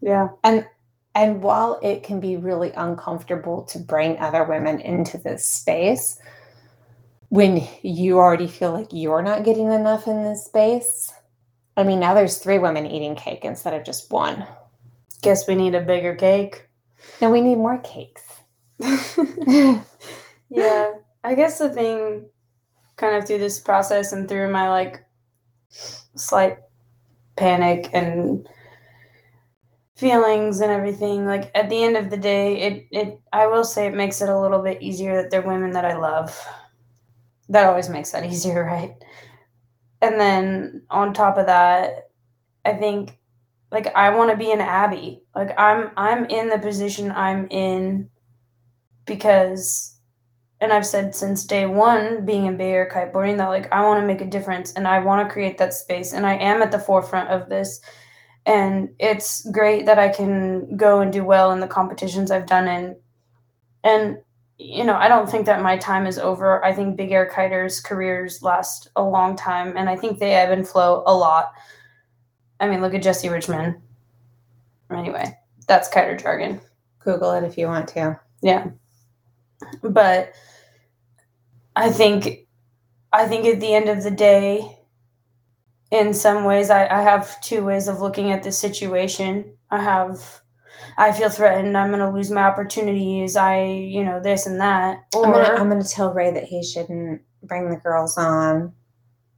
yeah 0.00 0.28
And 0.42 0.66
and 1.14 1.42
while 1.42 1.78
it 1.80 2.02
can 2.02 2.18
be 2.18 2.36
really 2.36 2.72
uncomfortable 2.72 3.62
to 3.64 3.78
bring 3.78 4.18
other 4.18 4.42
women 4.42 4.80
into 4.80 5.16
this 5.16 5.46
space, 5.46 6.18
when 7.28 7.66
you 7.82 8.18
already 8.18 8.48
feel 8.48 8.72
like 8.72 8.88
you're 8.90 9.22
not 9.22 9.44
getting 9.44 9.70
enough 9.70 10.08
in 10.08 10.24
this 10.24 10.44
space, 10.44 11.12
I 11.76 11.82
mean, 11.84 12.00
now 12.00 12.14
there's 12.14 12.38
three 12.38 12.58
women 12.58 12.86
eating 12.86 13.16
cake 13.16 13.44
instead 13.44 13.74
of 13.74 13.84
just 13.84 14.10
one. 14.12 14.46
guess 15.22 15.48
we 15.48 15.54
need 15.54 15.74
a 15.74 15.80
bigger 15.80 16.14
cake 16.14 16.68
Now 17.20 17.30
we 17.32 17.40
need 17.40 17.56
more 17.56 17.78
cakes. 17.78 18.22
yeah 20.50 20.92
i 21.24 21.34
guess 21.34 21.58
the 21.58 21.68
thing 21.70 22.26
kind 22.96 23.16
of 23.16 23.26
through 23.26 23.38
this 23.38 23.60
process 23.60 24.12
and 24.12 24.28
through 24.28 24.50
my 24.50 24.68
like 24.68 25.04
slight 25.68 26.58
panic 27.36 27.88
and 27.92 28.48
feelings 29.96 30.60
and 30.60 30.72
everything 30.72 31.24
like 31.24 31.50
at 31.54 31.70
the 31.70 31.82
end 31.84 31.96
of 31.96 32.10
the 32.10 32.16
day 32.16 32.60
it 32.60 32.86
it 32.90 33.20
i 33.32 33.46
will 33.46 33.62
say 33.64 33.86
it 33.86 33.94
makes 33.94 34.20
it 34.20 34.28
a 34.28 34.38
little 34.40 34.60
bit 34.60 34.82
easier 34.82 35.22
that 35.22 35.30
they're 35.30 35.40
women 35.42 35.70
that 35.70 35.84
i 35.84 35.96
love 35.96 36.36
that 37.48 37.66
always 37.66 37.88
makes 37.88 38.10
that 38.10 38.24
easier 38.30 38.64
right 38.64 38.94
and 40.04 40.20
then 40.20 40.82
on 40.90 41.12
top 41.12 41.38
of 41.38 41.46
that 41.46 42.10
i 42.64 42.72
think 42.72 43.18
like 43.70 43.86
i 43.96 44.10
want 44.10 44.30
to 44.30 44.36
be 44.36 44.52
an 44.52 44.60
abby. 44.60 45.22
Like 45.34 45.58
i'm 45.58 45.90
i'm 45.96 46.24
in 46.26 46.48
the 46.48 46.58
position 46.58 47.10
i'm 47.10 47.48
in 47.50 48.10
because 49.06 49.94
and 50.60 50.72
I've 50.72 50.86
said 50.86 51.14
since 51.14 51.44
day 51.44 51.66
one 51.66 52.24
being 52.24 52.46
in 52.46 52.56
big 52.56 52.68
air 52.68 52.90
kiteboarding 52.90 53.36
that 53.36 53.48
like 53.48 53.70
I 53.72 53.82
want 53.82 54.00
to 54.00 54.06
make 54.06 54.22
a 54.22 54.26
difference 54.26 54.72
and 54.72 54.88
I 54.88 55.00
want 55.00 55.26
to 55.26 55.32
create 55.32 55.58
that 55.58 55.74
space 55.74 56.12
and 56.12 56.26
I 56.26 56.36
am 56.36 56.62
at 56.62 56.72
the 56.72 56.78
forefront 56.78 57.28
of 57.28 57.48
this. 57.48 57.80
And 58.46 58.90
it's 58.98 59.46
great 59.50 59.86
that 59.86 59.98
I 59.98 60.08
can 60.08 60.76
go 60.76 61.00
and 61.00 61.12
do 61.12 61.24
well 61.24 61.50
in 61.52 61.60
the 61.60 61.66
competitions 61.66 62.30
I've 62.30 62.46
done 62.46 62.68
in. 62.68 62.96
And 63.82 64.18
you 64.58 64.84
know 64.84 64.94
I 64.94 65.08
don't 65.08 65.30
think 65.30 65.46
that 65.46 65.62
my 65.62 65.76
time 65.76 66.06
is 66.06 66.18
over 66.18 66.64
I 66.64 66.72
think 66.72 66.96
big 66.96 67.12
air 67.12 67.30
kiters 67.32 67.82
careers 67.82 68.42
last 68.42 68.88
a 68.96 69.02
long 69.02 69.36
time 69.36 69.76
and 69.76 69.88
I 69.88 69.96
think 69.96 70.18
they 70.18 70.34
ebb 70.34 70.50
and 70.50 70.66
flow 70.66 71.02
a 71.06 71.14
lot 71.14 71.52
I 72.60 72.68
mean 72.68 72.80
look 72.80 72.94
at 72.94 73.02
Jesse 73.02 73.28
Richman 73.28 73.80
anyway 74.90 75.36
that's 75.66 75.88
kiter 75.88 76.16
jargon 76.16 76.60
Google 77.04 77.32
it 77.32 77.44
if 77.44 77.58
you 77.58 77.66
want 77.66 77.88
to. 77.88 78.18
yeah. 78.42 78.68
But 79.82 80.32
I 81.76 81.90
think 81.90 82.46
I 83.12 83.26
think 83.28 83.46
at 83.46 83.60
the 83.60 83.74
end 83.74 83.88
of 83.88 84.02
the 84.02 84.10
day, 84.10 84.78
in 85.90 86.12
some 86.12 86.44
ways 86.44 86.70
I, 86.70 86.86
I 86.86 87.02
have 87.02 87.40
two 87.40 87.64
ways 87.64 87.88
of 87.88 88.00
looking 88.00 88.32
at 88.32 88.42
this 88.42 88.58
situation. 88.58 89.56
I 89.70 89.82
have 89.82 90.40
I 90.96 91.12
feel 91.12 91.28
threatened, 91.28 91.76
I'm 91.76 91.90
gonna 91.90 92.12
lose 92.12 92.30
my 92.30 92.44
opportunities, 92.44 93.36
I 93.36 93.64
you 93.64 94.04
know, 94.04 94.20
this 94.20 94.46
and 94.46 94.60
that. 94.60 95.04
Or 95.14 95.26
I'm 95.26 95.32
gonna 95.32 95.60
I'm 95.60 95.68
gonna 95.68 95.84
tell 95.84 96.12
Ray 96.12 96.30
that 96.30 96.44
he 96.44 96.62
shouldn't 96.62 97.22
bring 97.42 97.70
the 97.70 97.76
girls 97.76 98.16
on. 98.16 98.72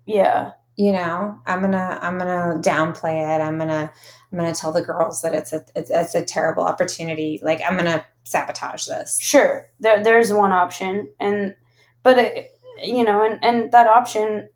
yeah. 0.06 0.52
You 0.78 0.92
know, 0.92 1.40
I'm 1.46 1.62
gonna 1.62 1.98
I'm 2.02 2.18
gonna 2.18 2.60
downplay 2.60 3.34
it. 3.34 3.40
I'm 3.40 3.56
gonna 3.56 3.90
I'm 4.30 4.38
gonna 4.38 4.54
tell 4.54 4.72
the 4.72 4.82
girls 4.82 5.22
that 5.22 5.34
it's 5.34 5.54
a 5.54 5.64
it's, 5.74 5.90
it's 5.90 6.14
a 6.14 6.22
terrible 6.22 6.64
opportunity. 6.64 7.40
Like 7.42 7.62
I'm 7.66 7.78
gonna 7.78 8.04
sabotage 8.24 8.84
this. 8.84 9.18
Sure. 9.18 9.70
There 9.80 10.04
there's 10.04 10.34
one 10.34 10.52
option 10.52 11.10
and 11.18 11.54
but 12.02 12.18
it, 12.18 12.50
you 12.84 13.04
know, 13.04 13.24
and, 13.24 13.42
and 13.42 13.72
that 13.72 13.86
option 13.86 14.50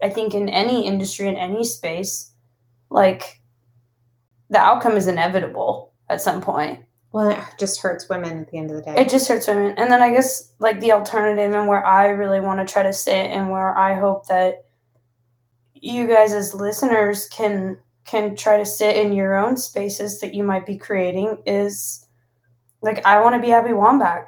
I 0.00 0.10
think 0.10 0.32
in 0.32 0.48
any 0.48 0.86
industry 0.86 1.26
in 1.26 1.34
any 1.34 1.64
space, 1.64 2.32
like 2.88 3.40
the 4.50 4.58
outcome 4.58 4.96
is 4.96 5.08
inevitable 5.08 5.93
at 6.08 6.20
some 6.20 6.40
point. 6.40 6.84
Well, 7.12 7.30
it 7.30 7.38
just 7.58 7.80
hurts 7.80 8.08
women 8.08 8.40
at 8.40 8.50
the 8.50 8.58
end 8.58 8.70
of 8.70 8.76
the 8.76 8.82
day. 8.82 8.96
It 8.96 9.08
just 9.08 9.28
hurts 9.28 9.46
women. 9.46 9.74
And 9.76 9.90
then 9.90 10.02
I 10.02 10.10
guess 10.10 10.52
like 10.58 10.80
the 10.80 10.92
alternative 10.92 11.54
and 11.54 11.68
where 11.68 11.84
I 11.84 12.08
really 12.08 12.40
want 12.40 12.66
to 12.66 12.72
try 12.72 12.82
to 12.82 12.92
sit 12.92 13.30
and 13.30 13.50
where 13.50 13.76
I 13.78 13.94
hope 13.94 14.26
that 14.26 14.64
you 15.74 16.08
guys 16.08 16.32
as 16.32 16.54
listeners 16.54 17.28
can 17.28 17.78
can 18.04 18.36
try 18.36 18.58
to 18.58 18.66
sit 18.66 18.96
in 18.96 19.12
your 19.12 19.36
own 19.36 19.56
spaces 19.56 20.20
that 20.20 20.34
you 20.34 20.42
might 20.42 20.66
be 20.66 20.76
creating 20.76 21.38
is 21.46 22.06
like 22.82 23.04
I 23.06 23.20
want 23.20 23.34
to 23.34 23.40
be 23.40 23.52
Abby 23.52 23.70
Wambach. 23.70 24.26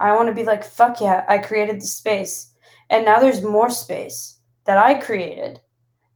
I 0.00 0.14
want 0.14 0.28
to 0.28 0.34
be 0.34 0.44
like, 0.44 0.64
fuck 0.64 1.00
yeah, 1.00 1.24
I 1.28 1.38
created 1.38 1.80
the 1.80 1.86
space. 1.86 2.52
And 2.90 3.04
now 3.04 3.18
there's 3.18 3.42
more 3.42 3.70
space 3.70 4.38
that 4.64 4.78
I 4.78 4.94
created. 4.94 5.60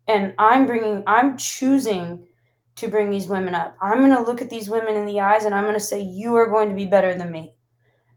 And 0.07 0.35
I'm 0.39 0.67
bringing, 0.67 1.03
I'm 1.07 1.37
choosing 1.37 2.27
to 2.81 2.89
bring 2.89 3.11
these 3.11 3.29
women 3.29 3.55
up. 3.55 3.77
I'm 3.81 3.99
going 3.99 4.15
to 4.15 4.23
look 4.23 4.43
at 4.43 4.51
these 4.51 4.69
women 4.69 4.97
in 4.97 5.07
the 5.07 5.21
eyes 5.21 5.45
and 5.45 5.55
I'm 5.55 5.65
going 5.65 5.75
to 5.75 5.81
say, 5.81 6.01
you 6.01 6.35
are 6.35 6.47
going 6.47 6.69
to 6.69 6.75
be 6.75 6.87
better 6.87 7.15
than 7.15 7.31
me. 7.31 7.55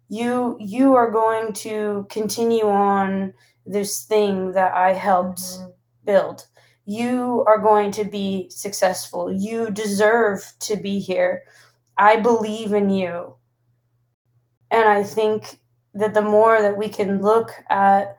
You, 0.10 0.58
you 0.60 0.96
are 0.96 1.12
going 1.12 1.54
to 1.54 2.06
continue 2.10 2.68
on 2.68 3.34
this 3.66 4.04
thing 4.04 4.52
that 4.54 4.74
I 4.74 4.94
helped 4.94 5.42
mm-hmm. 5.42 5.72
build. 6.06 6.48
You 6.86 7.44
are 7.48 7.60
going 7.60 7.92
to 7.92 8.04
be 8.04 8.50
successful. 8.50 9.32
You 9.32 9.72
deserve 9.72 10.44
to 10.62 10.76
be 10.76 11.00
here. 11.00 11.44
I 11.98 12.18
believe 12.18 12.74
in 12.74 12.90
you. 12.90 13.36
And 14.72 14.90
I 14.90 15.04
think 15.04 15.60
that 15.94 16.14
the 16.14 16.22
more 16.22 16.62
that 16.62 16.78
we 16.78 16.90
can 16.90 17.22
look 17.22 17.52
at 17.70 18.18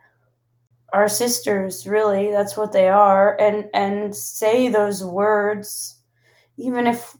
our 0.92 1.09
sisters, 1.09 1.87
really, 1.87 2.30
that's 2.30 2.57
what 2.57 2.72
they 2.72 2.88
are, 2.88 3.37
and 3.40 3.68
and 3.74 4.14
say 4.14 4.68
those 4.68 5.02
words, 5.02 5.98
even 6.57 6.87
if 6.87 7.17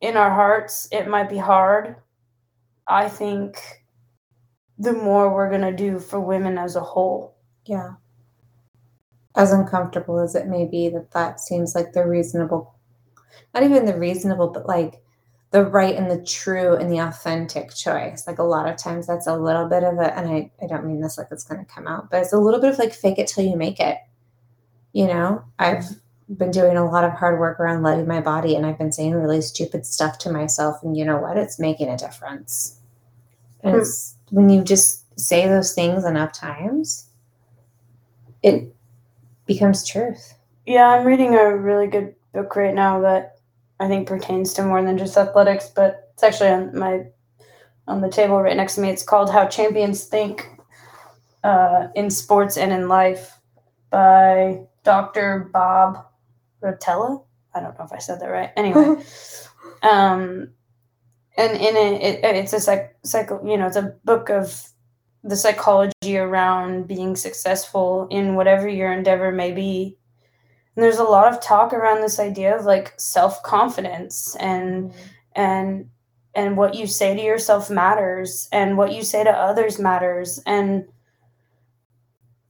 in 0.00 0.16
our 0.16 0.30
hearts 0.30 0.88
it 0.90 1.08
might 1.08 1.30
be 1.30 1.38
hard, 1.38 1.96
I 2.86 3.08
think 3.08 3.56
the 4.78 4.92
more 4.92 5.32
we're 5.32 5.50
gonna 5.50 5.74
do 5.74 5.98
for 5.98 6.20
women 6.20 6.58
as 6.58 6.76
a 6.76 6.80
whole. 6.80 7.36
Yeah. 7.64 7.94
As 9.34 9.52
uncomfortable 9.52 10.18
as 10.18 10.34
it 10.34 10.46
may 10.46 10.66
be, 10.66 10.88
that 10.90 11.12
that 11.12 11.40
seems 11.40 11.74
like 11.74 11.92
the 11.92 12.06
reasonable, 12.06 12.74
not 13.54 13.62
even 13.62 13.86
the 13.86 13.98
reasonable, 13.98 14.48
but 14.48 14.66
like 14.66 15.02
the 15.52 15.64
right 15.64 15.94
and 15.94 16.10
the 16.10 16.22
true 16.24 16.74
and 16.76 16.90
the 16.90 16.98
authentic 16.98 17.74
choice. 17.74 18.26
Like 18.26 18.38
a 18.38 18.42
lot 18.42 18.68
of 18.68 18.76
times 18.76 19.06
that's 19.06 19.26
a 19.26 19.36
little 19.36 19.68
bit 19.68 19.84
of 19.84 19.98
a, 19.98 20.16
and 20.18 20.28
I, 20.28 20.50
I 20.62 20.66
don't 20.66 20.86
mean 20.86 21.00
this 21.00 21.18
like 21.18 21.28
it's 21.30 21.44
going 21.44 21.64
to 21.64 21.72
come 21.72 21.86
out, 21.86 22.10
but 22.10 22.22
it's 22.22 22.32
a 22.32 22.38
little 22.38 22.60
bit 22.60 22.72
of 22.72 22.78
like 22.78 22.92
fake 22.92 23.18
it 23.18 23.28
till 23.28 23.44
you 23.44 23.56
make 23.56 23.78
it. 23.78 23.98
You 24.94 25.06
know, 25.06 25.44
I've 25.58 25.84
been 26.38 26.50
doing 26.50 26.76
a 26.76 26.84
lot 26.84 27.04
of 27.04 27.12
hard 27.12 27.38
work 27.38 27.60
around 27.60 27.82
loving 27.82 28.06
my 28.06 28.20
body 28.20 28.54
and 28.54 28.64
I've 28.64 28.78
been 28.78 28.92
saying 28.92 29.14
really 29.14 29.40
stupid 29.40 29.86
stuff 29.86 30.18
to 30.18 30.32
myself. 30.32 30.82
And 30.82 30.96
you 30.96 31.04
know 31.04 31.18
what? 31.18 31.36
It's 31.36 31.58
making 31.58 31.88
a 31.88 31.96
difference. 31.96 32.78
And 33.62 33.74
hmm. 33.74 33.82
when 34.30 34.50
you 34.50 34.62
just 34.62 35.18
say 35.18 35.46
those 35.46 35.74
things 35.74 36.04
enough 36.04 36.32
times, 36.32 37.06
it 38.42 38.74
becomes 39.46 39.86
truth. 39.86 40.34
Yeah, 40.66 40.88
I'm 40.88 41.06
reading 41.06 41.34
a 41.34 41.56
really 41.56 41.86
good 41.86 42.14
book 42.32 42.56
right 42.56 42.74
now 42.74 43.00
that 43.00 43.38
I 43.78 43.88
think 43.88 44.08
pertains 44.08 44.52
to 44.54 44.64
more 44.64 44.82
than 44.82 44.98
just 44.98 45.16
athletics, 45.16 45.70
but 45.74 46.10
it's 46.14 46.22
actually 46.22 46.50
on 46.50 46.78
my 46.78 47.06
on 47.88 48.00
the 48.00 48.08
table 48.08 48.40
right 48.40 48.56
next 48.56 48.76
to 48.76 48.80
me. 48.80 48.90
It's 48.90 49.02
called 49.02 49.30
How 49.30 49.46
Champions 49.48 50.04
Think 50.04 50.48
uh, 51.42 51.88
in 51.96 52.10
Sports 52.10 52.56
and 52.56 52.72
in 52.72 52.88
Life 52.88 53.38
by 53.90 54.60
Dr. 54.84 55.50
Bob 55.52 56.06
Rotella. 56.62 57.24
I 57.54 57.60
don't 57.60 57.78
know 57.78 57.84
if 57.84 57.92
I 57.92 57.98
said 57.98 58.20
that 58.20 58.26
right. 58.26 58.50
Anyway, 58.56 59.02
um, 59.82 60.50
and 61.36 61.52
in 61.52 61.76
it, 61.76 62.24
it 62.24 62.36
it's 62.36 62.52
a 62.52 62.60
psych, 62.60 62.96
psycho, 63.04 63.44
you 63.46 63.56
know, 63.56 63.66
it's 63.66 63.76
a 63.76 63.94
book 64.04 64.30
of 64.30 64.68
the 65.24 65.36
psychology 65.36 66.16
around 66.16 66.88
being 66.88 67.14
successful 67.14 68.08
in 68.10 68.34
whatever 68.34 68.68
your 68.68 68.92
endeavor 68.92 69.30
may 69.30 69.52
be 69.52 69.96
and 70.76 70.82
there's 70.82 70.98
a 70.98 71.04
lot 71.04 71.32
of 71.32 71.40
talk 71.40 71.72
around 71.72 72.00
this 72.00 72.18
idea 72.18 72.56
of 72.56 72.64
like 72.64 72.94
self-confidence 72.98 74.36
and 74.36 74.90
mm-hmm. 74.90 75.00
and 75.34 75.88
and 76.34 76.56
what 76.56 76.74
you 76.74 76.86
say 76.86 77.14
to 77.14 77.22
yourself 77.22 77.68
matters 77.68 78.48
and 78.52 78.78
what 78.78 78.92
you 78.92 79.02
say 79.02 79.22
to 79.22 79.30
others 79.30 79.78
matters 79.78 80.40
and 80.46 80.84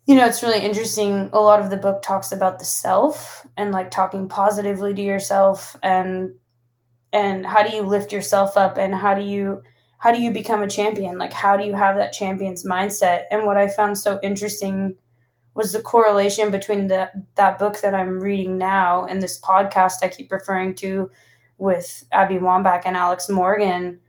you 0.07 0.15
know 0.15 0.27
it's 0.27 0.43
really 0.43 0.61
interesting. 0.61 1.31
A 1.33 1.41
lot 1.41 1.61
of 1.61 1.71
the 1.71 1.77
book 1.77 2.03
talks 2.03 2.33
about 2.33 2.59
the 2.59 2.65
self 2.65 3.47
and 3.57 3.73
like 3.73 3.91
talking 3.91 4.29
positively 4.29 4.95
to 4.95 5.03
yourself 5.03 5.77
and 5.83 6.35
and 7.13 7.47
how 7.47 7.63
do 7.63 7.75
you 7.75 7.83
lift 7.83 8.13
yourself 8.13 8.57
up 8.57 8.79
and 8.79 8.95
how 8.95 9.15
do 9.15 9.23
you 9.23 9.63
how 9.99 10.11
do 10.13 10.21
you 10.21 10.33
become 10.33 10.63
a 10.63 10.69
champion? 10.69 11.19
Like 11.19 11.33
how 11.33 11.57
do 11.57 11.65
you 11.65 11.75
have 11.75 11.97
that 11.97 12.13
champion's 12.13 12.65
mindset? 12.65 13.25
And 13.31 13.47
what 13.47 13.57
i 13.57 13.69
found 13.69 13.97
so 13.99 14.19
interesting 14.23 14.97
was 15.55 15.73
the 15.73 15.83
correlation 15.83 16.51
between 16.51 16.87
the, 16.87 17.11
that 17.35 17.59
book 17.59 17.81
that 17.83 17.95
I'm 17.95 18.21
reading 18.21 18.57
now 18.57 19.05
and 19.05 19.23
this 19.23 19.41
podcast 19.41 19.97
I 20.03 20.09
keep 20.09 20.33
referring 20.33 20.75
to 20.77 21.11
with 21.59 22.05
Abby 22.11 22.37
Wambach 22.37 22.83
and 22.85 22.97
Alex 22.97 23.29
Morgan 23.29 24.01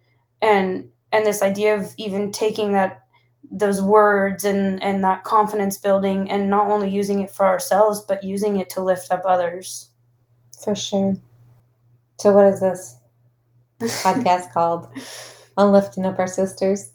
and 0.42 0.90
and 1.12 1.26
this 1.26 1.44
idea 1.44 1.76
of 1.76 1.94
even 1.98 2.32
taking 2.32 2.74
that 2.74 3.03
those 3.52 3.82
words 3.82 4.46
and 4.46 4.82
and 4.82 5.04
that 5.04 5.24
confidence 5.24 5.78
building 5.78 6.30
and 6.30 6.50
not 6.50 6.68
only 6.68 6.90
using 6.90 7.22
it 7.22 7.30
for 7.30 7.46
ourselves 7.46 8.02
but 8.02 8.24
using 8.24 8.58
it 8.58 8.70
to 8.70 8.82
lift 8.82 9.12
up 9.12 9.22
others 9.26 9.90
for 10.64 10.76
sure 10.76 11.16
so 12.20 12.32
what 12.32 12.46
is 12.46 12.60
this 12.60 12.96
podcast 13.80 14.52
called 14.54 14.88
on 15.58 15.72
lifting 15.72 16.06
up 16.06 16.18
our 16.18 16.28
sisters 16.28 16.92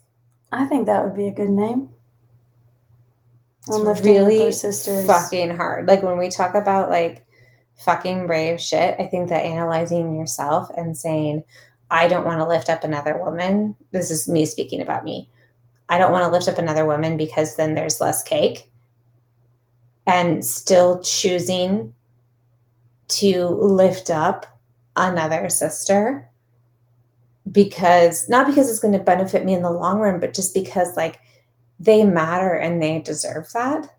i 0.51 0.65
think 0.65 0.85
that 0.85 1.03
would 1.03 1.15
be 1.15 1.27
a 1.27 1.31
good 1.31 1.49
name 1.49 1.89
it's 3.69 4.01
really 4.03 4.51
fucking 5.05 5.55
hard. 5.55 5.87
Like 5.87 6.01
when 6.01 6.17
we 6.17 6.29
talk 6.29 6.55
about 6.55 6.89
like 6.89 7.25
fucking 7.77 8.27
brave 8.27 8.59
shit, 8.59 8.95
I 8.99 9.05
think 9.05 9.29
that 9.29 9.45
analyzing 9.45 10.15
yourself 10.15 10.69
and 10.75 10.97
saying, 10.97 11.43
I 11.91 12.07
don't 12.07 12.25
want 12.25 12.39
to 12.39 12.47
lift 12.47 12.69
up 12.69 12.83
another 12.83 13.17
woman. 13.17 13.75
This 13.91 14.11
is 14.11 14.27
me 14.27 14.45
speaking 14.45 14.81
about 14.81 15.03
me. 15.03 15.29
I 15.89 15.97
don't 15.97 16.11
want 16.11 16.23
to 16.23 16.31
lift 16.31 16.47
up 16.47 16.57
another 16.57 16.85
woman 16.85 17.17
because 17.17 17.55
then 17.55 17.73
there's 17.73 17.99
less 17.99 18.23
cake. 18.23 18.71
And 20.05 20.45
still 20.45 21.01
choosing 21.03 21.93
to 23.09 23.45
lift 23.47 24.09
up 24.09 24.45
another 24.95 25.49
sister 25.49 26.29
because 27.51 28.29
not 28.29 28.47
because 28.47 28.69
it's 28.69 28.79
going 28.79 28.93
to 28.93 28.99
benefit 28.99 29.45
me 29.45 29.53
in 29.53 29.63
the 29.63 29.71
long 29.71 29.99
run, 29.99 30.19
but 30.19 30.33
just 30.33 30.53
because 30.53 30.95
like 30.95 31.19
they 31.79 32.03
matter 32.03 32.53
and 32.53 32.81
they 32.81 32.99
deserve 32.99 33.51
that. 33.53 33.95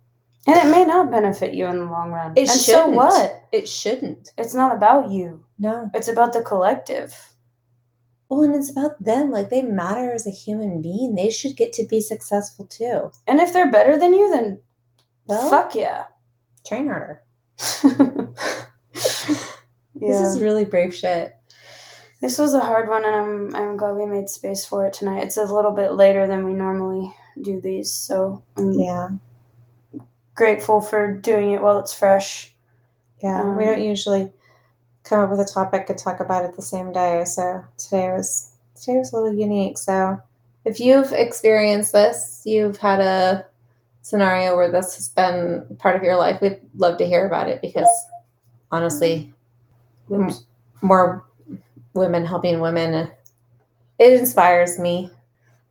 And 0.47 0.57
it 0.57 0.71
may 0.71 0.85
not 0.85 1.11
benefit 1.11 1.55
you 1.55 1.67
in 1.67 1.79
the 1.79 1.85
long 1.85 2.11
run. 2.11 2.33
It 2.37 2.49
and 2.49 2.61
shouldn't. 2.61 2.67
so 2.67 2.89
what? 2.89 3.45
It 3.53 3.69
shouldn't. 3.69 4.33
It's 4.39 4.55
not 4.55 4.75
about 4.75 5.11
you. 5.11 5.45
No. 5.59 5.91
It's 5.95 6.09
about 6.09 6.33
the 6.33 6.43
collective. 6.43 7.30
Well, 8.31 8.43
and 8.43 8.55
it's 8.55 8.71
about 8.71 9.03
them. 9.03 9.33
Like 9.33 9.51
they 9.51 9.61
matter 9.61 10.13
as 10.13 10.27
a 10.27 10.31
human 10.31 10.81
being. 10.81 11.17
They 11.17 11.31
should 11.31 11.57
get 11.57 11.73
to 11.75 11.85
be 11.85 12.01
successful 12.01 12.65
too. 12.67 13.11
And 13.27 13.41
if 13.41 13.53
they're 13.53 13.71
better 13.71 13.99
than 13.99 14.15
you, 14.15 14.31
then 14.31 14.61
well, 15.27 15.51
fuck 15.51 15.75
yeah. 15.75 16.05
Train 16.65 16.87
harder. 16.87 17.23
yeah. 17.85 18.27
This 20.01 20.21
is 20.21 20.41
really 20.41 20.65
brave 20.65 20.95
shit. 20.95 21.37
This 22.23 22.39
was 22.39 22.55
a 22.55 22.61
hard 22.61 22.89
one 22.89 23.05
and 23.05 23.15
I'm 23.15 23.55
I'm 23.55 23.77
glad 23.77 23.97
we 23.97 24.07
made 24.07 24.31
space 24.31 24.65
for 24.65 24.87
it 24.87 24.95
tonight. 24.95 25.25
It's 25.25 25.37
a 25.37 25.45
little 25.45 25.73
bit 25.73 25.93
later 25.93 26.27
than 26.27 26.45
we 26.45 26.55
normally 26.55 27.15
do 27.43 27.61
these. 27.61 27.93
So 27.93 28.43
I'm 28.57 28.73
yeah, 28.73 29.09
grateful 30.35 30.81
for 30.81 31.13
doing 31.13 31.51
it 31.51 31.61
while 31.61 31.79
it's 31.79 31.93
fresh. 31.93 32.55
Yeah, 33.23 33.43
um, 33.43 33.59
we 33.59 33.65
don't 33.67 33.83
usually 33.83 34.33
come 35.05 35.21
up 35.21 35.31
with 35.31 35.41
a 35.41 35.45
topic 35.45 35.89
and 35.89 35.99
talk 35.99 36.21
about 36.21 36.45
it 36.45 36.57
the 36.57 36.63
same 36.63 36.93
day. 36.93 37.25
So 37.25 37.65
today 37.79 38.11
was 38.11 38.53
today 38.75 38.99
was 38.99 39.13
a 39.13 39.17
little 39.17 39.39
unique. 39.39 39.79
So 39.79 40.21
if 40.65 40.81
you've 40.81 41.13
experienced 41.13 41.93
this, 41.93 42.43
you've 42.45 42.77
had 42.77 43.01
a 43.01 43.47
scenario 44.03 44.57
where 44.57 44.71
this 44.71 44.97
has 44.97 45.09
been 45.09 45.77
part 45.79 45.97
of 45.97 46.03
your 46.03 46.17
life, 46.17 46.41
we'd 46.41 46.61
love 46.77 46.99
to 46.99 47.07
hear 47.07 47.27
about 47.27 47.49
it 47.49 47.61
because 47.61 47.89
honestly, 48.73 49.33
more 50.83 51.25
women 51.95 52.25
helping 52.25 52.61
women, 52.61 53.11
it 53.99 54.13
inspires 54.13 54.79
me. 54.79 55.11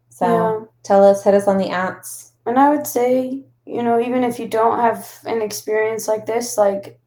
So 0.10 0.26
yeah. 0.26 0.66
tell 0.84 1.04
us, 1.04 1.24
hit 1.24 1.34
us 1.34 1.48
on 1.48 1.58
the 1.58 1.70
ants. 1.70 2.34
And 2.46 2.60
I 2.60 2.70
would 2.70 2.88
say, 2.88 3.44
you 3.66 3.84
know, 3.84 4.00
even 4.00 4.24
if 4.24 4.40
you 4.40 4.48
don't 4.48 4.80
have 4.80 5.20
an 5.26 5.42
experience 5.42 6.08
like 6.08 6.26
this, 6.26 6.58
like 6.58 6.99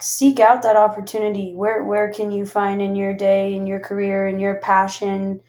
seek 0.00 0.40
out 0.40 0.62
that 0.62 0.76
opportunity. 0.76 1.54
Where 1.54 1.84
where 1.84 2.12
can 2.12 2.30
you 2.30 2.46
find 2.46 2.80
in 2.82 2.96
your 2.96 3.14
day, 3.14 3.54
in 3.54 3.66
your 3.66 3.80
career, 3.80 4.28
in 4.28 4.38
your 4.38 4.56
passion 4.56 5.40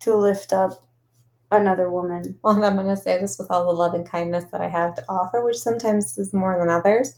to 0.00 0.14
lift 0.14 0.52
up 0.52 0.84
another 1.50 1.90
woman? 1.90 2.38
Well, 2.42 2.62
I'm 2.64 2.76
going 2.76 2.86
to 2.88 2.96
say 2.96 3.20
this 3.20 3.38
with 3.38 3.50
all 3.50 3.66
the 3.66 3.72
love 3.72 3.94
and 3.94 4.08
kindness 4.08 4.44
that 4.52 4.60
I 4.60 4.68
have 4.68 4.94
to 4.96 5.04
offer, 5.08 5.44
which 5.44 5.56
sometimes 5.56 6.18
is 6.18 6.32
more 6.32 6.58
than 6.58 6.68
others. 6.68 7.14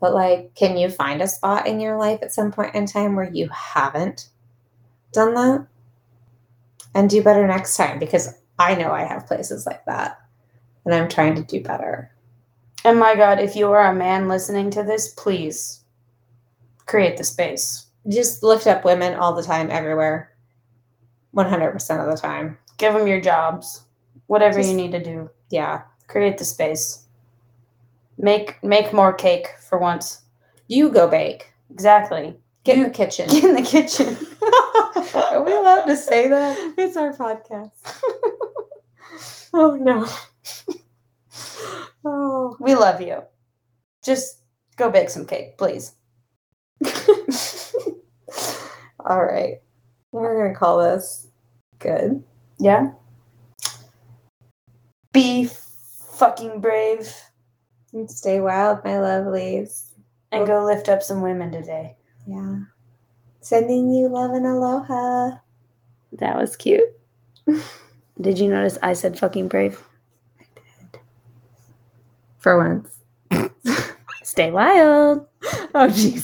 But 0.00 0.14
like, 0.14 0.54
can 0.54 0.76
you 0.76 0.88
find 0.88 1.20
a 1.20 1.28
spot 1.28 1.66
in 1.66 1.80
your 1.80 1.98
life 1.98 2.20
at 2.22 2.32
some 2.32 2.52
point 2.52 2.74
in 2.74 2.86
time 2.86 3.16
where 3.16 3.30
you 3.30 3.48
haven't 3.50 4.28
done 5.12 5.34
that? 5.34 5.66
and 6.94 7.08
do 7.08 7.22
better 7.22 7.46
next 7.46 7.76
time 7.76 7.98
because 7.98 8.34
I 8.58 8.74
know 8.74 8.92
I 8.92 9.04
have 9.04 9.26
places 9.26 9.66
like 9.66 9.84
that 9.86 10.18
and 10.84 10.94
I'm 10.94 11.08
trying 11.08 11.34
to 11.36 11.42
do 11.42 11.62
better. 11.62 12.10
And 12.84 12.98
my 12.98 13.14
God, 13.14 13.38
if 13.38 13.56
you 13.56 13.70
are 13.70 13.90
a 13.90 13.94
man 13.94 14.28
listening 14.28 14.70
to 14.72 14.82
this, 14.82 15.08
please 15.14 15.79
create 16.90 17.16
the 17.16 17.24
space. 17.24 17.86
Just 18.08 18.42
lift 18.42 18.66
up 18.66 18.84
women 18.84 19.14
all 19.14 19.32
the 19.32 19.44
time, 19.44 19.70
everywhere, 19.70 20.32
100% 21.34 22.00
of 22.00 22.10
the 22.10 22.20
time. 22.20 22.58
Give 22.78 22.92
them 22.92 23.06
your 23.06 23.20
jobs. 23.20 23.84
Whatever 24.26 24.58
Just- 24.58 24.70
you 24.70 24.76
need 24.76 24.92
to 24.92 25.02
do, 25.02 25.30
Yeah. 25.50 25.82
create 26.08 26.36
the 26.38 26.44
space. 26.44 27.04
Make 28.18 28.62
make 28.62 28.92
more 28.92 29.12
cake 29.12 29.46
for 29.60 29.78
once. 29.78 30.22
You 30.66 30.90
go 30.90 31.08
bake. 31.08 31.52
Exactly. 31.70 32.36
Get 32.64 32.76
in 32.76 32.82
the 32.82 32.90
kitchen. 32.90 33.28
Get 33.30 33.44
in 33.44 33.54
the 33.54 33.62
kitchen. 33.62 34.08
Are 35.32 35.42
we 35.42 35.52
allowed 35.52 35.84
to 35.86 35.96
say 35.96 36.28
that? 36.28 36.58
It's 36.76 36.96
our 36.96 37.12
podcast. 37.14 37.70
oh 39.54 39.76
no. 39.76 40.06
oh. 42.04 42.56
We 42.60 42.74
love 42.74 43.00
you. 43.00 43.22
Just 44.04 44.42
go 44.76 44.90
bake 44.90 45.08
some 45.08 45.24
cake, 45.26 45.56
please. 45.56 45.92
All 49.06 49.24
right. 49.24 49.60
We're 50.12 50.40
going 50.42 50.52
to 50.52 50.58
call 50.58 50.78
this 50.78 51.28
good. 51.78 52.22
Yeah. 52.58 52.92
Be 55.12 55.48
fucking 56.14 56.60
brave 56.60 57.12
And 57.92 58.10
stay 58.10 58.40
wild, 58.40 58.84
my 58.84 58.92
lovelies. 58.92 59.90
and 60.32 60.46
go 60.46 60.64
lift 60.64 60.88
up 60.88 61.02
some 61.02 61.22
women 61.22 61.50
today. 61.50 61.96
Yeah. 62.26 62.60
Sending 63.40 63.92
you 63.92 64.08
love 64.08 64.32
and 64.32 64.46
aloha. 64.46 65.30
That 66.12 66.36
was 66.36 66.56
cute. 66.56 66.88
Did 68.20 68.38
you 68.38 68.48
notice 68.48 68.76
I 68.82 68.92
said 68.92 69.18
fucking 69.18 69.48
brave? 69.48 69.82
I 70.38 70.44
did. 70.54 71.00
For 72.38 72.58
once. 72.58 72.98
Stay 74.22 74.50
wild. 74.50 75.26
Oh, 75.72 75.86
jeez. 75.86 76.18